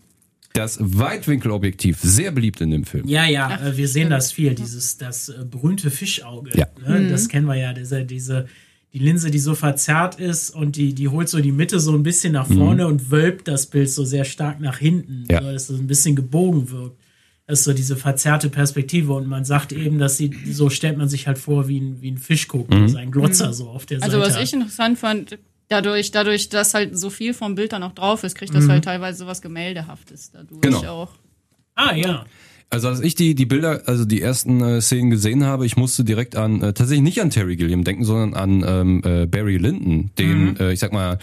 das 0.53 0.77
Weitwinkelobjektiv, 0.79 1.97
sehr 2.01 2.31
beliebt 2.31 2.61
in 2.61 2.69
dem 2.69 2.83
Film. 2.85 3.07
Ja, 3.07 3.25
ja, 3.25 3.59
äh, 3.65 3.77
wir 3.77 3.87
sehen 3.87 4.11
das 4.11 4.31
viel, 4.31 4.53
dieses 4.53 4.97
das 4.99 5.29
äh, 5.29 5.43
berühmte 5.49 5.89
Fischauge. 5.89 6.51
Ja. 6.55 6.67
Ne? 6.87 7.09
Das 7.09 7.27
kennen 7.29 7.47
wir 7.47 7.55
ja, 7.55 7.73
diese, 7.73 8.05
diese 8.05 8.47
die 8.93 8.99
Linse, 8.99 9.31
die 9.31 9.39
so 9.39 9.55
verzerrt 9.55 10.19
ist 10.19 10.51
und 10.51 10.75
die, 10.75 10.93
die 10.93 11.07
holt 11.07 11.27
so 11.29 11.39
die 11.41 11.51
Mitte 11.51 11.79
so 11.79 11.93
ein 11.93 12.03
bisschen 12.03 12.33
nach 12.33 12.45
vorne 12.45 12.85
und 12.85 13.09
wölbt 13.09 13.47
das 13.47 13.65
Bild 13.65 13.89
so 13.89 14.05
sehr 14.05 14.23
stark 14.23 14.59
nach 14.61 14.77
hinten, 14.77 15.21
Mhm. 15.21 15.27
Ja. 15.31 15.41
so, 15.41 15.51
dass 15.51 15.69
es 15.71 15.79
ein 15.79 15.87
bisschen 15.87 16.15
gebogen 16.15 16.69
wirkt. 16.69 16.99
Das 17.45 17.59
ist 17.59 17.65
so 17.65 17.73
diese 17.73 17.97
verzerrte 17.97 18.49
Perspektive 18.49 19.13
und 19.13 19.27
man 19.27 19.43
sagt 19.43 19.73
eben, 19.73 19.99
dass 19.99 20.15
sie, 20.17 20.31
so 20.49 20.69
stellt 20.69 20.97
man 20.97 21.09
sich 21.09 21.27
halt 21.27 21.37
vor, 21.37 21.67
wie 21.67 21.79
ein, 21.79 22.01
wie 22.01 22.09
ein 22.11 22.17
Fisch 22.17 22.47
guckt, 22.47 22.69
Mhm. 22.73 22.83
also 22.83 22.97
ein 22.97 23.11
Glotzer 23.11 23.51
so 23.53 23.67
auf 23.69 23.85
der 23.85 24.01
Also 24.01 24.19
Seite. 24.21 24.35
was 24.35 24.41
ich 24.43 24.53
interessant 24.53 24.97
fand, 24.97 25.37
dadurch, 25.67 26.11
dadurch, 26.11 26.47
dass 26.49 26.73
halt 26.73 26.97
so 26.97 27.09
viel 27.09 27.33
vom 27.33 27.55
Bild 27.55 27.73
dann 27.73 27.81
noch 27.81 27.93
drauf 27.93 28.23
ist, 28.23 28.35
Mhm. 28.35 28.37
kriegt 28.39 28.55
das 28.55 28.69
halt 28.69 28.85
teilweise 28.85 29.17
sowas 29.19 29.41
Gemäldehaftes 29.41 30.31
dadurch 30.31 30.61
Genau. 30.61 30.83
auch. 30.85 31.09
ah, 31.75 31.93
ja. 31.95 32.25
Also 32.69 32.87
als 32.87 33.01
ich 33.01 33.13
die, 33.13 33.35
die 33.35 33.45
Bilder, 33.45 33.83
also 33.87 34.03
die 34.05 34.21
ersten 34.21 34.61
äh, 34.61 34.81
Szenen 34.81 35.11
gesehen 35.11 35.43
habe, 35.43 35.65
ich 35.65 35.75
musste 35.77 36.03
direkt 36.03 36.35
an, 36.35 36.61
äh, 36.61 36.73
tatsächlich 36.73 37.03
nicht 37.03 37.21
an 37.21 37.29
Terry 37.29 37.55
Gilliam 37.55 37.83
denken, 37.83 38.03
sondern 38.03 38.33
an 38.33 38.63
ähm, 38.65 39.01
äh, 39.03 39.25
Barry 39.27 39.57
Lyndon, 39.57 40.09
den, 40.17 40.57
äh, 40.57 40.71
ich 40.73 40.79
sag 40.79 40.91
mal, 40.93 41.19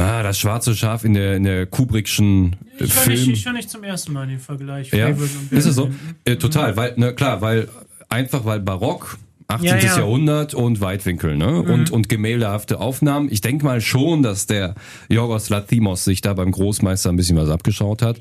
ah, 0.00 0.22
das 0.22 0.38
schwarze 0.38 0.74
Schaf 0.74 1.04
in 1.04 1.14
der, 1.14 1.36
in 1.36 1.44
der 1.44 1.66
Kubrickschen 1.66 2.56
äh, 2.78 2.84
Ich 2.84 2.94
höre 2.94 3.08
nicht, 3.08 3.20
Film. 3.20 3.30
ich 3.32 3.46
hör 3.46 3.52
nicht 3.52 3.70
zum 3.70 3.84
ersten 3.84 4.12
Mal 4.12 4.26
den 4.26 4.38
Vergleich. 4.38 4.92
Ja, 4.92 5.08
ist 5.08 5.66
es 5.66 5.74
so? 5.74 5.90
Äh, 6.24 6.36
total, 6.36 6.76
weil, 6.76 6.94
ne, 6.96 7.14
klar, 7.14 7.40
weil, 7.40 7.68
einfach 8.08 8.44
weil 8.44 8.60
Barock, 8.60 9.18
18. 9.48 9.66
Ja, 9.66 9.76
ja. 9.78 9.96
Jahrhundert 9.98 10.52
und 10.52 10.82
Weitwinkel, 10.82 11.36
ne? 11.36 11.62
Und, 11.62 11.90
und 11.90 12.10
gemäldehafte 12.10 12.80
Aufnahmen. 12.80 13.28
Ich 13.32 13.40
denke 13.40 13.64
mal 13.64 13.80
schon, 13.80 14.22
dass 14.22 14.46
der 14.46 14.74
Yorgos 15.08 15.48
Lathimos 15.48 16.04
sich 16.04 16.20
da 16.20 16.34
beim 16.34 16.52
Großmeister 16.52 17.08
ein 17.08 17.16
bisschen 17.16 17.38
was 17.38 17.48
abgeschaut 17.48 18.02
hat. 18.02 18.20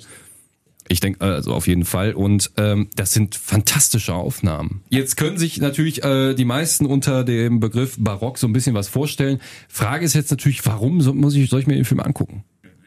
Ich 0.90 1.00
denke, 1.00 1.22
also 1.22 1.54
auf 1.54 1.68
jeden 1.68 1.86
Fall. 1.86 2.14
Und 2.14 2.52
ähm, 2.58 2.90
das 2.96 3.14
sind 3.14 3.36
fantastische 3.36 4.14
Aufnahmen. 4.14 4.84
Jetzt 4.90 5.18
können 5.18 5.38
sich 5.38 5.58
natürlich 5.58 6.04
äh, 6.04 6.34
die 6.34 6.46
meisten 6.46 6.86
unter 6.86 7.24
dem 7.24 7.60
Begriff 7.60 7.96
Barock 8.00 8.38
so 8.38 8.48
ein 8.48 8.54
bisschen 8.54 8.74
was 8.74 8.88
vorstellen. 8.88 9.42
Frage 9.68 10.06
ist 10.06 10.14
jetzt 10.14 10.32
natürlich, 10.32 10.66
warum 10.66 11.02
so, 11.02 11.14
muss 11.14 11.36
ich, 11.36 11.50
soll 11.50 11.60
ich 11.60 11.68
mir 11.68 11.76
den 11.76 11.86
Film 11.86 12.00
angucken? 12.00 12.44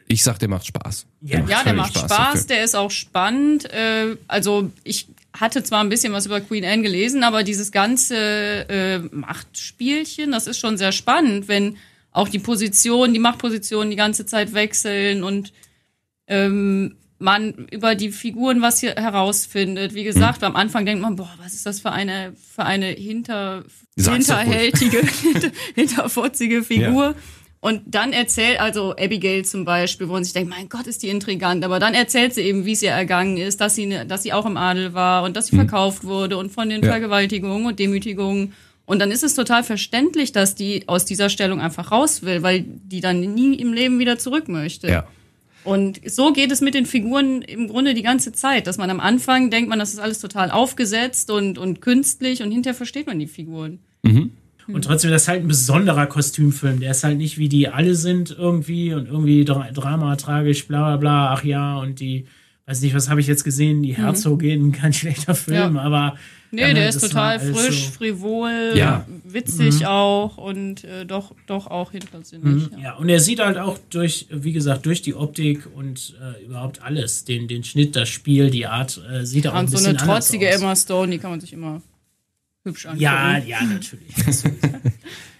Ich 0.07 0.23
sag, 0.23 0.39
der 0.39 0.49
macht 0.49 0.65
Spaß. 0.65 1.05
Ja, 1.21 1.39
Ja, 1.47 1.63
der 1.63 1.73
macht 1.73 1.97
Spaß, 1.97 2.07
der 2.09 2.31
Film. 2.31 2.47
der 2.47 2.63
ist 2.65 2.75
auch 2.75 2.91
spannend. 2.91 3.71
Äh, 3.71 4.17
also 4.27 4.71
ich 4.83 5.07
hatte 5.33 5.63
zwar 5.63 5.81
ein 5.81 5.89
bisschen 5.89 6.11
was 6.11 6.25
über 6.25 6.41
Queen 6.41 6.65
Anne 6.65 6.81
gelesen, 6.81 7.23
aber 7.23 7.43
dieses 7.43 7.71
ganze 7.71 8.15
äh, 8.17 8.99
Machtspielchen, 8.99 10.31
das 10.31 10.47
ist 10.47 10.59
schon 10.59 10.77
sehr 10.77 10.91
spannend, 10.91 11.47
wenn 11.47 11.77
auch 12.11 12.27
die 12.27 12.39
Positionen, 12.39 13.13
die 13.13 13.19
Machtpositionen 13.19 13.89
die 13.89 13.95
ganze 13.95 14.25
Zeit 14.25 14.53
wechseln 14.53 15.23
und 15.23 15.53
ähm, 16.27 16.95
man 17.21 17.53
über 17.71 17.95
die 17.95 18.11
Figuren 18.11 18.61
was 18.61 18.79
hier 18.79 18.95
herausfindet. 18.95 19.93
Wie 19.93 20.03
gesagt, 20.03 20.43
am 20.43 20.55
Anfang 20.55 20.85
denkt 20.85 21.01
man, 21.01 21.15
boah, 21.15 21.33
was 21.41 21.53
ist 21.53 21.65
das 21.65 21.79
für 21.79 21.91
eine 21.91 22.33
für 22.55 22.63
eine 22.63 22.87
hinter 22.87 23.63
Sag's 23.95 24.27
hinterhältige, 24.27 25.01
hinterfotzige 25.75 26.63
Figur. 26.63 27.15
Und 27.63 27.83
dann 27.85 28.11
erzählt, 28.11 28.59
also 28.59 28.95
Abigail 28.97 29.45
zum 29.45 29.65
Beispiel, 29.65 30.09
wo 30.09 30.13
man 30.13 30.23
sich 30.23 30.33
denkt, 30.33 30.49
mein 30.49 30.67
Gott, 30.67 30.87
ist 30.87 31.03
die 31.03 31.09
intrigant, 31.09 31.63
aber 31.63 31.77
dann 31.77 31.93
erzählt 31.93 32.33
sie 32.33 32.41
eben, 32.41 32.65
wie 32.65 32.71
es 32.71 32.81
ihr 32.81 32.89
ergangen 32.89 33.37
ist, 33.37 33.61
dass 33.61 33.75
sie, 33.75 33.85
ne, 33.85 34.03
dass 34.07 34.23
sie 34.23 34.33
auch 34.33 34.47
im 34.47 34.57
Adel 34.57 34.95
war 34.95 35.21
und 35.23 35.37
dass 35.37 35.47
sie 35.47 35.55
verkauft 35.55 36.03
wurde 36.03 36.37
und 36.37 36.51
von 36.51 36.69
den. 36.69 36.81
Ja. 36.81 36.89
Vergewaltigungen 36.89 37.67
und 37.67 37.77
Demütigungen. 37.77 38.53
Und 38.85 38.99
dann 38.99 39.11
ist 39.11 39.23
es 39.23 39.35
total 39.35 39.63
verständlich, 39.63 40.31
dass 40.31 40.55
die 40.55 40.87
aus 40.87 41.05
dieser 41.05 41.29
Stellung 41.29 41.61
einfach 41.61 41.91
raus 41.91 42.23
will, 42.23 42.41
weil 42.41 42.65
die 42.65 42.99
dann 42.99 43.19
nie 43.19 43.53
im 43.55 43.73
Leben 43.73 43.99
wieder 43.99 44.17
zurück 44.17 44.49
möchte. 44.49 44.89
Ja. 44.89 45.07
Und 45.63 46.01
so 46.09 46.33
geht 46.33 46.51
es 46.51 46.61
mit 46.61 46.73
den 46.73 46.85
Figuren 46.85 47.41
im 47.43 47.67
Grunde 47.67 47.93
die 47.93 48.01
ganze 48.01 48.31
Zeit, 48.31 48.65
dass 48.67 48.77
man 48.77 48.89
am 48.89 48.99
Anfang 48.99 49.49
denkt 49.51 49.69
man, 49.69 49.77
das 49.79 49.93
ist 49.93 49.99
alles 49.99 50.19
total 50.19 50.49
aufgesetzt 50.51 51.29
und, 51.29 51.57
und 51.57 51.81
künstlich 51.81 52.41
und 52.41 52.51
hinterher 52.51 52.75
versteht 52.75 53.07
man 53.07 53.19
die 53.19 53.27
Figuren. 53.27 53.79
Und 54.03 54.83
trotzdem, 54.85 55.11
das 55.11 55.23
ist 55.23 55.27
halt 55.27 55.43
ein 55.43 55.47
besonderer 55.47 56.07
Kostümfilm. 56.07 56.79
Der 56.79 56.91
ist 56.91 57.03
halt 57.03 57.17
nicht 57.17 57.37
wie 57.37 57.49
die 57.49 57.67
alle 57.67 57.95
sind 57.95 58.35
irgendwie 58.37 58.93
und 58.93 59.07
irgendwie 59.07 59.43
Dra 59.45 59.69
Drama, 59.71 60.15
tragisch, 60.15 60.67
bla 60.67 60.95
bla 60.95 60.97
bla, 60.97 61.33
ach 61.33 61.43
ja, 61.43 61.77
und 61.77 61.99
die, 61.99 62.25
weiß 62.67 62.81
nicht, 62.81 62.95
was 62.95 63.09
habe 63.09 63.19
ich 63.21 63.27
jetzt 63.27 63.43
gesehen, 63.43 63.83
die 63.83 63.95
Herzogin, 63.97 64.71
kein 64.71 64.93
schlechter 64.93 65.35
Film, 65.35 65.75
Ja. 65.75 65.81
aber. 65.81 66.15
Nee, 66.53 66.61
ja, 66.63 66.73
der 66.73 66.85
das 66.87 66.97
ist 66.97 67.09
total 67.09 67.39
frisch, 67.39 67.85
so- 67.85 67.91
frivol, 67.91 68.73
Ja. 68.75 69.05
witzig 69.23 69.85
auch 69.85 70.37
und 70.37 70.83
äh, 70.83 71.05
doch, 71.05 71.33
doch 71.47 71.67
auch 71.67 71.91
hintersinnig. 71.93 72.69
Ja. 72.73 72.77
Ja, 72.79 72.93
und 72.97 73.07
er 73.07 73.21
sieht 73.21 73.39
halt 73.39 73.57
auch 73.57 73.77
durch, 73.89 74.27
wie 74.29 74.51
gesagt, 74.51 74.85
durch 74.85 75.01
die 75.01 75.15
Optik 75.15 75.67
und 75.73 76.15
äh, 76.21 76.43
überhaupt 76.45 76.81
alles, 76.81 77.23
den, 77.23 77.47
den 77.47 77.63
Schnitt, 77.63 77.95
das 77.95 78.09
Spiel, 78.09 78.49
die 78.49 78.65
Art, 78.67 79.01
äh, 79.09 79.25
sieht 79.25 79.47
auch 79.47 79.53
ein 79.53 79.61
Und 79.65 79.67
so 79.71 79.77
bisschen 79.77 79.95
eine 79.95 79.97
trotzige 80.05 80.45
anders 80.47 80.57
aus. 80.57 80.63
Emma 80.63 80.75
Stone, 80.75 81.11
die 81.13 81.17
kann 81.19 81.31
man 81.31 81.39
sich 81.39 81.53
immer 81.53 81.81
hübsch 82.65 82.85
angucken. 82.85 83.01
Ja, 83.01 83.37
ja, 83.37 83.61
natürlich. 83.63 84.13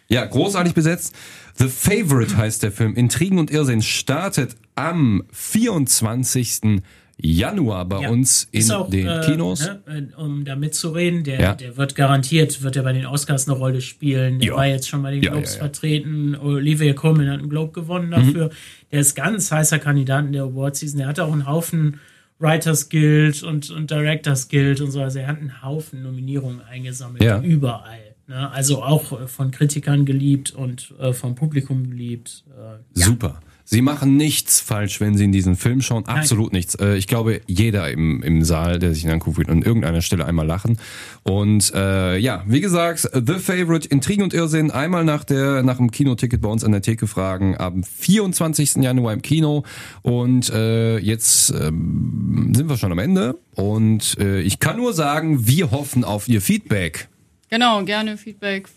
Ja, 0.07 0.25
großartig 0.25 0.73
besetzt. 0.73 1.15
The 1.55 1.69
Favorite 1.69 2.35
heißt 2.35 2.63
der 2.63 2.73
Film. 2.73 2.95
Intrigen 2.95 3.39
und 3.39 3.49
Irrsinn 3.49 3.81
startet 3.81 4.57
am 4.75 5.23
24. 5.31 6.81
Januar 7.21 7.85
bei 7.85 8.01
Ja. 8.03 8.09
uns 8.09 8.47
in 8.51 8.71
auch, 8.71 8.89
den 8.89 9.07
äh, 9.07 9.21
Kinos. 9.25 9.61
Ne, 9.65 10.09
äh, 10.15 10.21
um 10.21 10.43
da 10.45 10.55
mitzureden, 10.55 11.23
der, 11.23 11.39
Ja. 11.39 11.55
der 11.55 11.77
wird 11.77 11.95
garantiert, 11.95 12.61
wird 12.63 12.75
er 12.75 12.83
bei 12.83 12.93
den 12.93 13.05
Oscars 13.05 13.47
eine 13.47 13.57
Rolle 13.57 13.81
spielen. 13.81 14.39
Der 14.39 14.49
Ja. 14.49 14.55
war 14.55 14.67
jetzt 14.67 14.89
schon 14.89 15.01
bei 15.03 15.11
den 15.11 15.21
Globes 15.21 15.55
vertreten. 15.55 16.35
Olivia 16.35 16.93
Colman 16.93 17.29
hat 17.29 17.39
einen 17.39 17.49
Globe 17.49 17.71
gewonnen 17.73 18.11
dafür. 18.11 18.47
Mhm. 18.47 18.51
Der 18.91 18.99
ist 18.99 19.15
ganz 19.15 19.51
heißer 19.51 19.79
Kandidat 19.79 20.25
in 20.25 20.33
der 20.33 20.43
Award 20.43 20.75
Season. 20.75 20.97
Der 20.99 21.07
hat 21.07 21.19
auch 21.19 21.31
einen 21.31 21.47
Haufen 21.47 21.99
Writers 22.39 22.89
Guild 22.89 23.43
und, 23.43 23.69
und 23.69 23.91
Directors 23.91 24.49
Guild 24.49 24.81
und 24.81 24.89
so. 24.91 25.01
Also 25.01 25.19
er 25.19 25.27
hat 25.27 25.37
einen 25.37 25.61
Haufen 25.61 26.01
Nominierungen 26.01 26.61
eingesammelt. 26.61 27.23
Überall. 27.43 28.15
Ne? 28.27 28.49
Also 28.51 28.81
auch 28.81 29.11
äh, 29.21 29.27
von 29.27 29.51
Kritikern 29.51 30.05
geliebt 30.05 30.51
und 30.51 30.93
äh, 30.99 31.13
vom 31.13 31.35
Publikum 31.35 31.89
geliebt. 31.89 32.43
Äh, 32.49 32.99
Super. 32.99 33.39
Sie 33.63 33.81
machen 33.81 34.17
nichts 34.17 34.59
falsch, 34.59 34.99
wenn 34.99 35.15
Sie 35.17 35.23
in 35.23 35.31
diesen 35.31 35.55
Film 35.55 35.81
schauen. 35.81 36.05
Absolut 36.05 36.53
nichts. 36.53 36.75
Äh, 36.75 36.95
Ich 36.97 37.07
glaube, 37.07 37.41
jeder 37.47 37.89
im, 37.91 38.21
im 38.23 38.43
Saal, 38.43 38.79
der 38.79 38.93
sich 38.93 39.03
ihn 39.03 39.09
anguckt, 39.11 39.37
wird 39.37 39.49
an 39.49 39.61
irgendeiner 39.61 40.01
Stelle 40.01 40.25
einmal 40.25 40.45
lachen. 40.45 40.77
Und 41.23 41.73
äh, 41.73 42.17
ja, 42.17 42.43
wie 42.47 42.61
gesagt, 42.61 43.09
The 43.13 43.35
Favorite, 43.35 43.87
Intrigen 43.87 44.23
und 44.23 44.33
Irrsinn, 44.33 44.71
einmal 44.71 45.05
nach 45.05 45.23
der 45.23 45.63
nach 45.63 45.77
dem 45.77 45.91
Kinoticket 45.91 46.41
bei 46.41 46.49
uns 46.49 46.63
an 46.63 46.71
der 46.71 46.81
Theke 46.81 47.07
fragen, 47.07 47.57
am 47.57 47.83
24. 47.83 48.77
Januar 48.77 49.13
im 49.13 49.21
Kino. 49.21 49.63
Und 50.01 50.49
äh, 50.49 50.97
jetzt 50.97 51.51
ähm, 51.51 52.51
sind 52.55 52.69
wir 52.69 52.77
schon 52.77 52.91
am 52.91 52.99
Ende. 52.99 53.37
Und 53.55 54.17
äh, 54.19 54.41
ich 54.41 54.59
kann 54.59 54.77
nur 54.77 54.93
sagen, 54.93 55.47
wir 55.47 55.71
hoffen 55.71 56.03
auf 56.03 56.27
Ihr 56.27 56.41
Feedback. 56.41 57.07
Genau, 57.49 57.83
gerne 57.83 58.17
Feedback. 58.17 58.67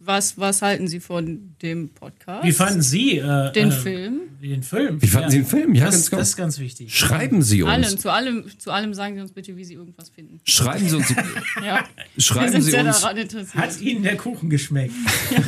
Was, 0.00 0.38
was 0.38 0.62
halten 0.62 0.86
Sie 0.86 1.00
von 1.00 1.54
dem 1.60 1.88
Podcast? 1.88 2.44
wie 2.44 2.52
fanden 2.52 2.82
Sie 2.82 3.18
äh, 3.18 3.52
den 3.52 3.70
äh, 3.70 3.72
Film? 3.72 4.20
Den 4.40 4.62
Film. 4.62 5.02
Wie 5.02 5.08
fanden 5.08 5.30
Sie 5.30 5.38
den 5.38 5.46
Film? 5.46 5.74
Ja, 5.74 5.86
das, 5.86 5.94
ganz 5.94 6.10
genau. 6.10 6.20
das 6.20 6.28
ist 6.28 6.36
ganz 6.36 6.58
wichtig. 6.60 6.96
Schreiben 6.96 7.42
Sie 7.42 7.62
uns. 7.64 7.72
Allen, 7.72 7.98
zu 7.98 8.10
allem, 8.10 8.44
zu 8.58 8.70
allem 8.70 8.94
sagen 8.94 9.16
Sie 9.16 9.22
uns 9.22 9.32
bitte, 9.32 9.56
wie 9.56 9.64
Sie 9.64 9.74
irgendwas 9.74 10.10
finden. 10.10 10.40
Schreiben 10.44 10.88
Sie 10.88 10.96
uns. 10.96 11.12
Ja, 11.64 11.84
wir 12.14 12.22
Schreiben 12.22 12.52
sind 12.52 12.62
Sie 12.62 12.70
sehr 12.70 12.84
uns. 12.84 13.54
Hat 13.54 13.80
Ihnen 13.80 14.04
der 14.04 14.16
Kuchen 14.16 14.48
geschmeckt? 14.48 14.94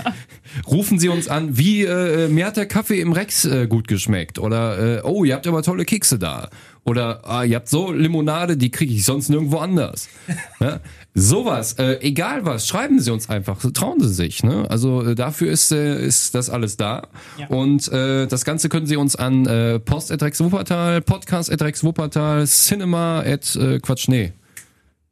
Rufen 0.67 0.99
Sie 0.99 1.09
uns 1.09 1.29
an, 1.29 1.57
wie 1.57 1.85
äh, 1.85 2.29
mir 2.29 2.47
hat 2.47 2.57
der 2.57 2.67
Kaffee 2.67 3.01
im 3.01 3.13
Rex 3.13 3.45
äh, 3.45 3.69
gut 3.69 3.87
geschmeckt 3.87 4.41
oder 4.41 4.99
äh, 4.99 5.03
oh, 5.05 5.25
ihr 5.25 5.35
habt 5.35 5.47
aber 5.47 5.63
tolle 5.63 5.85
Kekse 5.85 6.19
da 6.19 6.51
oder 6.85 7.21
ah, 7.25 7.45
ihr 7.45 7.57
habt 7.57 7.69
so 7.69 7.93
Limonade, 7.93 8.57
die 8.57 8.71
kriege 8.71 8.93
ich 8.93 9.05
sonst 9.05 9.29
nirgendwo 9.29 9.59
anders. 9.59 10.09
ja? 10.61 10.81
Sowas, 11.15 11.75
äh, 11.75 11.99
egal 12.01 12.45
was, 12.45 12.67
schreiben 12.69 13.01
Sie 13.01 13.11
uns 13.11 13.29
einfach, 13.29 13.59
trauen 13.73 14.01
Sie 14.01 14.09
sich. 14.13 14.43
Ne? 14.43 14.67
Also 14.71 15.03
äh, 15.03 15.15
dafür 15.15 15.51
ist 15.51 15.73
äh, 15.73 16.05
ist 16.05 16.35
das 16.35 16.51
alles 16.51 16.77
da 16.77 17.09
Ja. 17.39 17.49
und 17.49 17.89
äh, 17.89 18.27
das 18.27 18.45
Ganze 18.45 18.69
können 18.69 18.87
Sie 18.87 18.97
uns 18.97 19.17
an 19.17 19.47
äh, 19.47 19.79
Post 19.81 20.11
Wuppertal, 20.11 21.01
Podcast 21.01 21.51
Wuppertal, 21.83 22.47
Cinema 22.47 23.21
at 23.21 23.57
äh, 23.57 23.81
Quatsch 23.81 24.09
nee, 24.09 24.33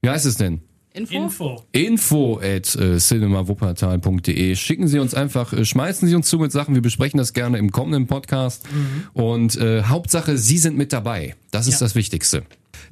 wie 0.02 0.10
heißt 0.10 0.26
es 0.26 0.36
denn? 0.36 0.60
Info? 0.94 1.62
Info. 1.72 2.38
at 2.42 2.74
äh, 2.76 2.98
cinemawuppertal.de. 2.98 4.56
Schicken 4.56 4.88
Sie 4.88 4.98
uns 4.98 5.14
einfach, 5.14 5.52
äh, 5.52 5.64
schmeißen 5.64 6.08
Sie 6.08 6.14
uns 6.14 6.28
zu 6.28 6.38
mit 6.38 6.52
Sachen. 6.52 6.74
Wir 6.74 6.82
besprechen 6.82 7.18
das 7.18 7.32
gerne 7.32 7.58
im 7.58 7.70
kommenden 7.70 8.06
Podcast. 8.06 8.64
Und 9.12 9.56
äh, 9.56 9.82
Hauptsache, 9.84 10.36
Sie 10.38 10.58
sind 10.58 10.76
mit 10.76 10.92
dabei. 10.92 11.34
Das 11.50 11.66
ist 11.66 11.74
Ja. 11.74 11.80
das 11.80 11.94
Wichtigste. 11.94 12.42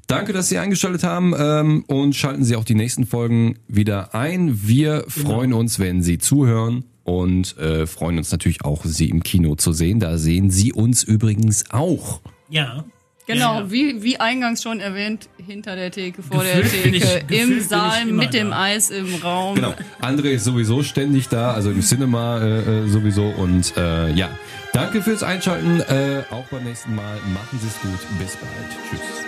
Danke, 0.07 0.33
dass 0.33 0.49
Sie 0.49 0.59
eingeschaltet 0.59 1.03
haben 1.03 1.35
ähm, 1.37 1.85
und 1.89 2.15
schalten 2.15 2.45
Sie 2.45 2.55
auch 2.57 2.65
die 2.65 2.75
nächsten 2.77 3.07
Folgen 3.07 3.59
wieder 3.67 4.15
ein. 4.15 4.67
Wir 4.69 5.05
freuen 5.09 5.53
uns, 5.53 5.79
wenn 5.79 6.03
Sie 6.03 6.19
zuhören. 6.19 6.85
und 7.05 7.57
äh, 7.59 7.87
freuen 7.87 8.19
uns 8.19 8.33
natürlich 8.33 8.65
auch, 8.65 8.85
sie 8.85 9.09
im 9.11 9.23
Kino 9.23 9.55
zu 9.55 9.71
sehen. 9.73 10.01
Da 10.01 10.19
sehen 10.19 10.51
Sie 10.51 10.73
uns 10.73 11.05
übrigens 11.05 11.65
auch. 11.71 12.21
Ja. 12.49 12.85
Genau, 13.27 13.61
Ja. 13.61 13.71
Wie, 13.73 14.03
wie 14.05 14.19
eingangs 14.21 14.63
schon 14.63 14.79
erwähnt, 14.81 15.29
hinter 15.45 15.75
der 15.75 15.91
Theke, 15.91 16.23
vor 16.23 16.45
Gefühlt 16.45 16.73
der 16.73 16.87
ich- 16.95 17.03
Theke, 17.03 17.25
gefühlt 17.27 17.31
im 17.53 17.59
ich 17.59 17.67
Saal, 17.69 18.05
mit 18.07 18.33
dem 18.35 18.51
da. 18.51 18.63
Eis 18.63 18.91
im 18.91 19.15
Raum. 19.17 19.57
Genau. 19.57 19.75
André 20.01 20.29
ist 20.31 20.45
sowieso 20.45 20.83
ständig 20.85 21.29
da, 21.29 21.53
also 21.53 21.71
im 21.71 21.81
Cinema 21.83 22.39
äh, 22.41 22.85
äh, 22.85 22.89
sowieso. 22.89 23.25
Und 23.27 23.77
äh, 23.77 24.13
ja, 24.13 24.29
danke 24.73 25.03
fürs 25.03 25.23
Einschalten. 25.25 25.81
Äh, 25.81 26.23
auch 26.31 26.45
beim 26.53 26.63
nächsten 26.65 26.95
Mal. 26.95 27.17
Machen 27.35 27.59
Sie 27.61 27.67
es 27.67 27.81
gut. 27.81 27.99
Bis 28.21 28.37
bald. 28.37 28.51
Tschüss. 28.91 29.26